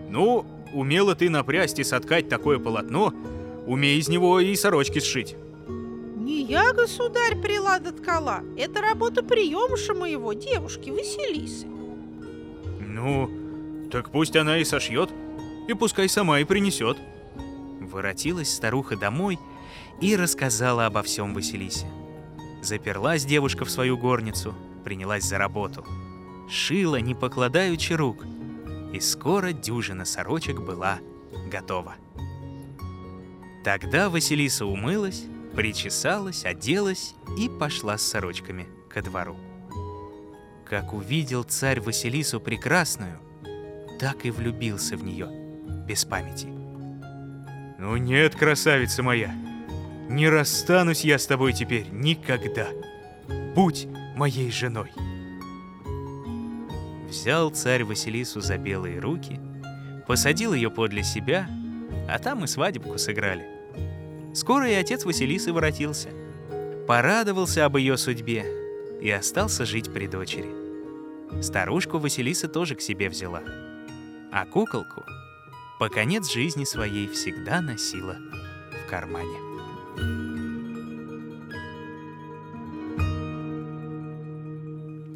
Ну, 0.08 0.46
умела 0.72 1.14
ты 1.14 1.30
напрясть 1.30 1.78
и 1.78 1.84
соткать 1.84 2.28
такое 2.28 2.58
полотно, 2.58 3.12
умей 3.66 3.98
из 3.98 4.08
него 4.08 4.40
и 4.40 4.54
сорочки 4.56 5.00
сшить. 5.00 5.36
Не 6.16 6.42
я, 6.42 6.72
государь, 6.72 7.36
прилада 7.36 7.92
ткала. 7.92 8.40
Это 8.56 8.80
работа 8.80 9.22
приемыша 9.22 9.94
моего, 9.94 10.32
девушки 10.32 10.90
Василисы. 10.90 11.66
Ну, 12.80 13.30
так 13.90 14.10
пусть 14.10 14.36
она 14.36 14.58
и 14.58 14.64
сошьет, 14.64 15.10
и 15.68 15.74
пускай 15.74 16.08
сама 16.08 16.40
и 16.40 16.44
принесет. 16.44 16.96
Воротилась 17.80 18.52
старуха 18.52 18.96
домой 18.96 19.38
и 20.00 20.16
рассказала 20.16 20.86
обо 20.86 21.02
всем 21.02 21.34
Василисе. 21.34 21.86
Заперлась 22.62 23.24
девушка 23.24 23.64
в 23.64 23.70
свою 23.70 23.96
горницу, 23.96 24.54
принялась 24.84 25.24
за 25.24 25.38
работу. 25.38 25.84
Шила, 26.48 26.96
не 26.96 27.14
покладаючи 27.14 27.92
рук, 27.92 28.24
и 28.92 29.00
скоро 29.00 29.52
дюжина 29.52 30.04
сорочек 30.04 30.60
была 30.60 30.98
готова. 31.50 31.94
Тогда 33.64 34.08
Василиса 34.08 34.64
умылась, 34.66 35.24
причесалась, 35.54 36.44
оделась 36.44 37.14
и 37.38 37.48
пошла 37.48 37.98
с 37.98 38.02
сорочками 38.02 38.68
ко 38.88 39.02
двору. 39.02 39.36
Как 40.64 40.92
увидел 40.92 41.42
царь 41.42 41.80
Василису 41.80 42.40
прекрасную, 42.40 43.18
так 43.98 44.24
и 44.24 44.30
влюбился 44.30 44.96
в 44.96 45.04
нее 45.04 45.28
без 45.86 46.04
памяти. 46.04 46.46
Ну 47.78 47.96
нет, 47.96 48.34
красавица 48.34 49.02
моя, 49.02 49.34
не 50.08 50.28
расстанусь 50.28 51.04
я 51.04 51.18
с 51.18 51.26
тобой 51.26 51.52
теперь 51.52 51.86
никогда. 51.90 52.68
Будь 53.54 53.86
моей 54.16 54.50
женой. 54.50 54.90
Взял 57.08 57.50
царь 57.50 57.84
Василису 57.84 58.40
за 58.40 58.58
белые 58.58 58.98
руки, 58.98 59.40
посадил 60.06 60.52
ее 60.52 60.70
подле 60.70 61.04
себя, 61.04 61.48
а 62.08 62.18
там 62.18 62.44
и 62.44 62.46
свадебку 62.46 62.98
сыграли. 62.98 63.46
Скоро 64.34 64.68
и 64.68 64.74
отец 64.74 65.04
Василисы 65.04 65.52
воротился. 65.52 66.08
Порадовался 66.86 67.64
об 67.64 67.76
ее 67.76 67.96
судьбе 67.96 68.44
и 69.00 69.10
остался 69.10 69.64
жить 69.64 69.92
при 69.92 70.06
дочери. 70.06 71.42
Старушку 71.42 71.98
Василиса 71.98 72.48
тоже 72.48 72.74
к 72.74 72.80
себе 72.80 73.08
взяла. 73.08 73.42
А 74.32 74.44
куколку 74.44 75.02
по 75.78 75.88
конец 75.88 76.30
жизни 76.30 76.64
своей 76.64 77.08
всегда 77.08 77.60
носила 77.60 78.16
в 78.84 78.90
кармане. 78.90 80.35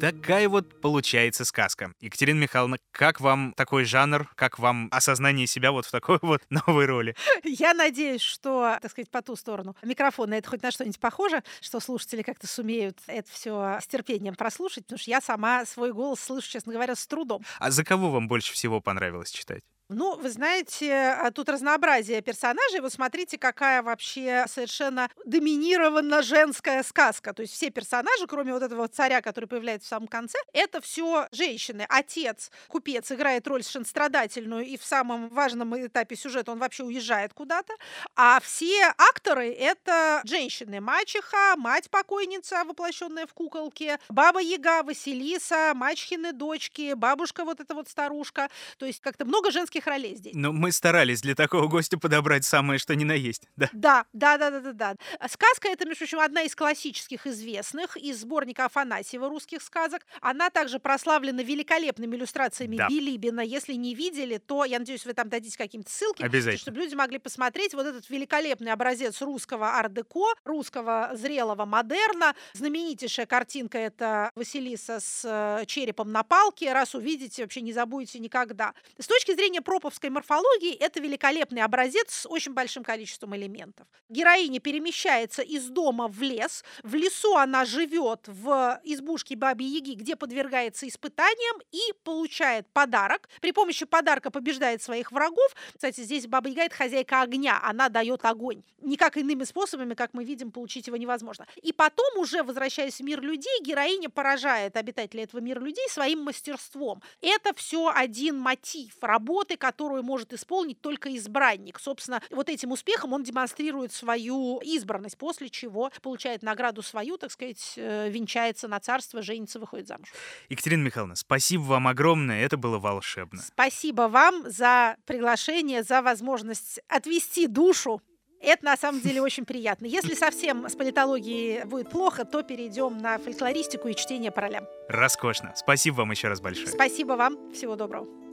Такая 0.01 0.49
вот 0.49 0.81
получается 0.81 1.45
сказка. 1.45 1.93
Екатерина 2.01 2.39
Михайловна, 2.39 2.79
как 2.89 3.21
вам 3.21 3.53
такой 3.55 3.85
жанр, 3.85 4.27
как 4.33 4.57
вам 4.57 4.87
осознание 4.91 5.45
себя 5.45 5.71
вот 5.71 5.85
в 5.85 5.91
такой 5.91 6.17
вот 6.23 6.41
новой 6.49 6.87
роли? 6.87 7.15
Я 7.43 7.75
надеюсь, 7.75 8.21
что, 8.21 8.79
так 8.81 8.89
сказать, 8.89 9.11
по 9.11 9.21
ту 9.21 9.35
сторону 9.35 9.75
микрофона 9.83 10.33
это 10.33 10.49
хоть 10.49 10.63
на 10.63 10.71
что-нибудь 10.71 10.99
похоже, 10.99 11.43
что 11.61 11.79
слушатели 11.79 12.23
как-то 12.23 12.47
сумеют 12.47 12.97
это 13.05 13.29
все 13.31 13.77
с 13.79 13.85
терпением 13.85 14.33
прослушать, 14.33 14.85
потому 14.85 14.97
что 14.97 15.11
я 15.11 15.21
сама 15.21 15.67
свой 15.67 15.93
голос 15.93 16.19
слышу, 16.19 16.49
честно 16.49 16.73
говоря, 16.73 16.95
с 16.95 17.05
трудом. 17.05 17.43
А 17.59 17.69
за 17.69 17.83
кого 17.83 18.09
вам 18.09 18.27
больше 18.27 18.53
всего 18.53 18.81
понравилось 18.81 19.29
читать? 19.29 19.61
Ну, 19.93 20.15
вы 20.15 20.29
знаете, 20.29 20.93
а 20.93 21.31
тут 21.31 21.49
разнообразие 21.49 22.21
персонажей. 22.21 22.79
Вот 22.79 22.93
смотрите, 22.93 23.37
какая 23.37 23.83
вообще 23.83 24.45
совершенно 24.47 25.09
доминированно 25.25 26.21
женская 26.21 26.81
сказка. 26.83 27.33
То 27.33 27.41
есть 27.41 27.53
все 27.53 27.69
персонажи, 27.71 28.25
кроме 28.25 28.53
вот 28.53 28.63
этого 28.63 28.87
царя, 28.87 29.21
который 29.21 29.47
появляется 29.47 29.87
в 29.87 29.89
самом 29.89 30.07
конце, 30.07 30.37
это 30.53 30.79
все 30.79 31.27
женщины. 31.33 31.85
Отец, 31.89 32.51
купец, 32.69 33.11
играет 33.11 33.45
роль 33.47 33.63
совершенно 33.63 33.85
страдательную, 33.85 34.65
и 34.65 34.77
в 34.77 34.85
самом 34.85 35.27
важном 35.27 35.75
этапе 35.85 36.15
сюжета 36.15 36.53
он 36.53 36.59
вообще 36.59 36.83
уезжает 36.83 37.33
куда-то. 37.33 37.73
А 38.15 38.39
все 38.39 38.93
акторы— 38.97 39.51
это 39.59 40.21
женщины. 40.23 40.79
Мачеха, 40.79 41.55
мать-покойница, 41.57 42.63
воплощенная 42.63 43.27
в 43.27 43.33
куколке, 43.33 43.99
баба-яга, 44.07 44.83
Василиса, 44.83 45.73
мачхины 45.75 46.31
дочки, 46.31 46.93
бабушка 46.93 47.43
вот 47.43 47.59
эта 47.59 47.75
вот 47.75 47.89
старушка. 47.89 48.49
То 48.77 48.85
есть 48.85 49.01
как-то 49.01 49.25
много 49.25 49.51
женских 49.51 49.80
женских 49.81 49.87
ролей 49.87 50.15
здесь. 50.15 50.33
Но 50.35 50.51
мы 50.51 50.71
старались 50.71 51.21
для 51.21 51.35
такого 51.35 51.67
гостя 51.67 51.97
подобрать 51.97 52.45
самое, 52.45 52.79
что 52.79 52.95
ни 52.95 53.03
на 53.03 53.13
есть, 53.13 53.43
да? 53.55 53.69
Да, 53.73 54.05
да, 54.13 54.37
да, 54.37 54.51
да, 54.51 54.59
да, 54.59 54.73
да. 54.73 55.27
Сказка 55.27 55.69
это, 55.69 55.85
между 55.85 55.99
прочим, 55.99 56.19
одна 56.19 56.43
из 56.43 56.55
классических 56.55 57.27
известных 57.27 57.97
из 57.97 58.21
сборника 58.21 58.65
Афанасьева 58.65 59.29
русских 59.29 59.61
сказок. 59.61 60.05
Она 60.21 60.49
также 60.49 60.79
прославлена 60.79 61.43
великолепными 61.43 62.15
иллюстрациями 62.15 62.77
да. 62.77 62.87
Билибина. 62.87 63.41
Если 63.41 63.73
не 63.73 63.95
видели, 63.95 64.37
то 64.37 64.65
я 64.65 64.79
надеюсь, 64.79 65.05
вы 65.05 65.13
там 65.13 65.29
дадите 65.29 65.57
какие-то 65.57 65.89
ссылки, 65.89 66.23
Обязательно. 66.23 66.59
чтобы 66.59 66.77
люди 66.79 66.95
могли 66.95 67.19
посмотреть 67.19 67.73
вот 67.73 67.85
этот 67.85 68.09
великолепный 68.09 68.71
образец 68.71 69.21
русского 69.21 69.67
ар-деко, 69.77 70.33
русского 70.43 71.11
зрелого 71.13 71.65
модерна. 71.65 72.35
Знаменитейшая 72.53 73.25
картинка 73.25 73.77
это 73.77 74.31
Василиса 74.35 74.99
с 74.99 75.21
э, 75.23 75.65
черепом 75.65 76.11
на 76.11 76.23
палке. 76.23 76.73
Раз 76.73 76.95
увидите, 76.95 77.43
вообще 77.43 77.61
не 77.61 77.73
забудете 77.73 78.19
никогда. 78.19 78.73
С 78.99 79.07
точки 79.07 79.33
зрения 79.33 79.61
проповской 79.71 80.09
морфологии 80.09 80.75
это 80.75 80.99
великолепный 80.99 81.61
образец 81.61 82.13
с 82.13 82.27
очень 82.27 82.51
большим 82.53 82.83
количеством 82.83 83.33
элементов. 83.37 83.87
Героиня 84.09 84.59
перемещается 84.59 85.41
из 85.43 85.69
дома 85.69 86.09
в 86.09 86.21
лес. 86.21 86.65
В 86.83 86.93
лесу 86.95 87.37
она 87.37 87.63
живет 87.63 88.27
в 88.27 88.81
избушке 88.83 89.37
Баби 89.37 89.63
Яги, 89.63 89.93
где 89.93 90.17
подвергается 90.17 90.89
испытаниям 90.89 91.61
и 91.71 91.93
получает 92.03 92.67
подарок. 92.73 93.29
При 93.39 93.53
помощи 93.53 93.85
подарка 93.85 94.29
побеждает 94.29 94.81
своих 94.81 95.13
врагов. 95.13 95.55
Кстати, 95.73 96.01
здесь 96.01 96.27
Баба 96.27 96.49
Яга— 96.49 96.63
это 96.63 96.75
хозяйка 96.75 97.21
огня. 97.21 97.57
Она 97.63 97.87
дает 97.87 98.25
огонь. 98.25 98.63
Никак 98.81 99.15
иными 99.15 99.45
способами, 99.45 99.93
как 99.93 100.13
мы 100.13 100.25
видим, 100.25 100.51
получить 100.51 100.87
его 100.87 100.97
невозможно. 100.97 101.47
И 101.61 101.71
потом, 101.71 102.17
уже 102.17 102.43
возвращаясь 102.43 102.97
в 102.97 103.03
мир 103.03 103.21
людей, 103.21 103.61
героиня 103.63 104.09
поражает 104.09 104.75
обитателей 104.75 105.23
этого 105.23 105.39
мира 105.39 105.61
людей 105.61 105.87
своим 105.87 106.23
мастерством. 106.23 107.01
Это 107.21 107.53
все 107.53 107.89
один 107.95 108.37
мотив 108.37 109.01
работы, 109.01 109.50
которую 109.57 110.03
может 110.03 110.33
исполнить 110.33 110.81
только 110.81 111.15
избранник. 111.15 111.79
Собственно, 111.79 112.21
вот 112.29 112.49
этим 112.49 112.71
успехом 112.71 113.13
он 113.13 113.23
демонстрирует 113.23 113.91
свою 113.91 114.59
избранность, 114.59 115.17
после 115.17 115.49
чего 115.49 115.91
получает 116.01 116.43
награду 116.43 116.81
свою, 116.81 117.17
так 117.17 117.31
сказать, 117.31 117.73
э, 117.77 118.09
венчается 118.09 118.67
на 118.67 118.79
царство, 118.79 119.21
женится, 119.21 119.59
выходит 119.59 119.87
замуж. 119.87 120.09
Екатерина 120.49 120.83
Михайловна, 120.83 121.15
спасибо 121.15 121.63
вам 121.63 121.87
огромное, 121.87 122.43
это 122.43 122.57
было 122.57 122.79
волшебно. 122.79 123.41
Спасибо 123.41 124.03
вам 124.03 124.49
за 124.49 124.95
приглашение, 125.05 125.83
за 125.83 126.01
возможность 126.01 126.79
отвести 126.87 127.47
душу 127.47 128.01
это 128.41 128.65
на 128.65 128.75
самом 128.75 129.01
деле 129.01 129.21
очень 129.21 129.45
приятно. 129.45 129.85
Если 129.85 130.15
совсем 130.15 130.67
с 130.67 130.75
политологией 130.75 131.63
будет 131.65 131.89
плохо, 131.89 132.25
то 132.25 132.41
перейдем 132.41 132.97
на 132.97 133.19
фольклористику 133.19 133.87
и 133.87 133.95
чтение 133.95 134.31
по 134.31 134.41
ролям. 134.41 134.65
Роскошно. 134.89 135.53
Спасибо 135.55 135.97
вам 135.97 136.11
еще 136.11 136.27
раз 136.27 136.41
большое. 136.41 136.67
Спасибо 136.67 137.13
вам. 137.13 137.53
Всего 137.53 137.75
доброго. 137.75 138.30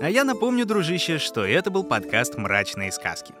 А 0.00 0.10
я 0.10 0.24
напомню, 0.24 0.66
дружище, 0.66 1.18
что 1.18 1.44
это 1.44 1.70
был 1.70 1.84
подкаст 1.84 2.36
«Мрачные 2.36 2.90
сказки». 2.90 3.34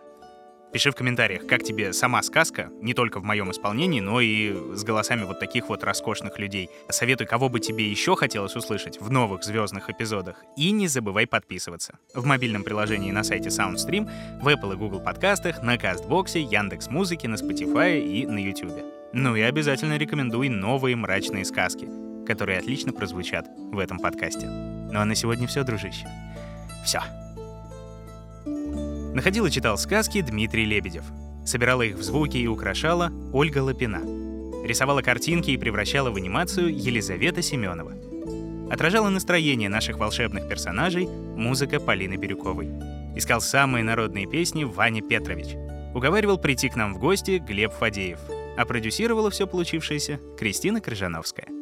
Пиши 0.72 0.90
в 0.90 0.94
комментариях, 0.94 1.46
как 1.46 1.62
тебе 1.62 1.92
сама 1.92 2.22
сказка, 2.22 2.70
не 2.80 2.94
только 2.94 3.20
в 3.20 3.24
моем 3.24 3.50
исполнении, 3.50 4.00
но 4.00 4.22
и 4.22 4.54
с 4.74 4.84
голосами 4.84 5.24
вот 5.24 5.38
таких 5.38 5.68
вот 5.68 5.84
роскошных 5.84 6.38
людей. 6.38 6.70
Советуй, 6.88 7.26
кого 7.26 7.50
бы 7.50 7.60
тебе 7.60 7.90
еще 7.90 8.16
хотелось 8.16 8.56
услышать 8.56 8.98
в 8.98 9.10
новых 9.10 9.44
звездных 9.44 9.90
эпизодах. 9.90 10.42
И 10.56 10.70
не 10.70 10.88
забывай 10.88 11.26
подписываться. 11.26 11.98
В 12.14 12.24
мобильном 12.24 12.64
приложении 12.64 13.10
на 13.10 13.22
сайте 13.22 13.50
SoundStream, 13.50 14.08
в 14.40 14.48
Apple 14.48 14.72
и 14.72 14.76
Google 14.76 15.00
подкастах, 15.00 15.62
на 15.62 15.76
Кастбоксе, 15.76 16.40
Яндекс 16.40 16.88
Музыке, 16.88 17.28
на 17.28 17.34
Spotify 17.34 18.00
и 18.00 18.24
на 18.24 18.38
YouTube. 18.38 18.82
Ну 19.12 19.36
и 19.36 19.42
обязательно 19.42 19.98
рекомендуй 19.98 20.48
новые 20.48 20.96
мрачные 20.96 21.44
сказки, 21.44 21.86
которые 22.26 22.58
отлично 22.58 22.94
прозвучат 22.94 23.46
в 23.72 23.78
этом 23.78 23.98
подкасте. 23.98 24.71
Ну 24.92 25.00
а 25.00 25.04
на 25.06 25.14
сегодня 25.14 25.46
все, 25.46 25.64
дружище. 25.64 26.06
Все. 26.84 27.00
Находил 29.14 29.46
и 29.46 29.50
читал 29.50 29.78
сказки 29.78 30.20
Дмитрий 30.20 30.66
Лебедев. 30.66 31.04
Собирала 31.46 31.82
их 31.82 31.96
в 31.96 32.02
звуки 32.02 32.36
и 32.36 32.46
украшала 32.46 33.10
Ольга 33.32 33.58
Лапина. 33.58 34.02
Рисовала 34.64 35.00
картинки 35.00 35.50
и 35.50 35.56
превращала 35.56 36.10
в 36.10 36.16
анимацию 36.16 36.68
Елизавета 36.68 37.40
Семенова. 37.40 37.92
Отражала 38.70 39.08
настроение 39.08 39.70
наших 39.70 39.98
волшебных 39.98 40.48
персонажей 40.48 41.06
музыка 41.06 41.80
Полины 41.80 42.16
Бирюковой. 42.16 42.68
Искал 43.16 43.40
самые 43.40 43.84
народные 43.84 44.26
песни 44.26 44.64
Ваня 44.64 45.02
Петрович. 45.02 45.56
Уговаривал 45.94 46.38
прийти 46.38 46.68
к 46.68 46.76
нам 46.76 46.94
в 46.94 46.98
гости 46.98 47.38
Глеб 47.38 47.72
Фадеев. 47.72 48.20
А 48.58 48.64
продюсировала 48.66 49.30
все 49.30 49.46
получившееся 49.46 50.20
Кристина 50.38 50.80
Крыжановская. 50.80 51.61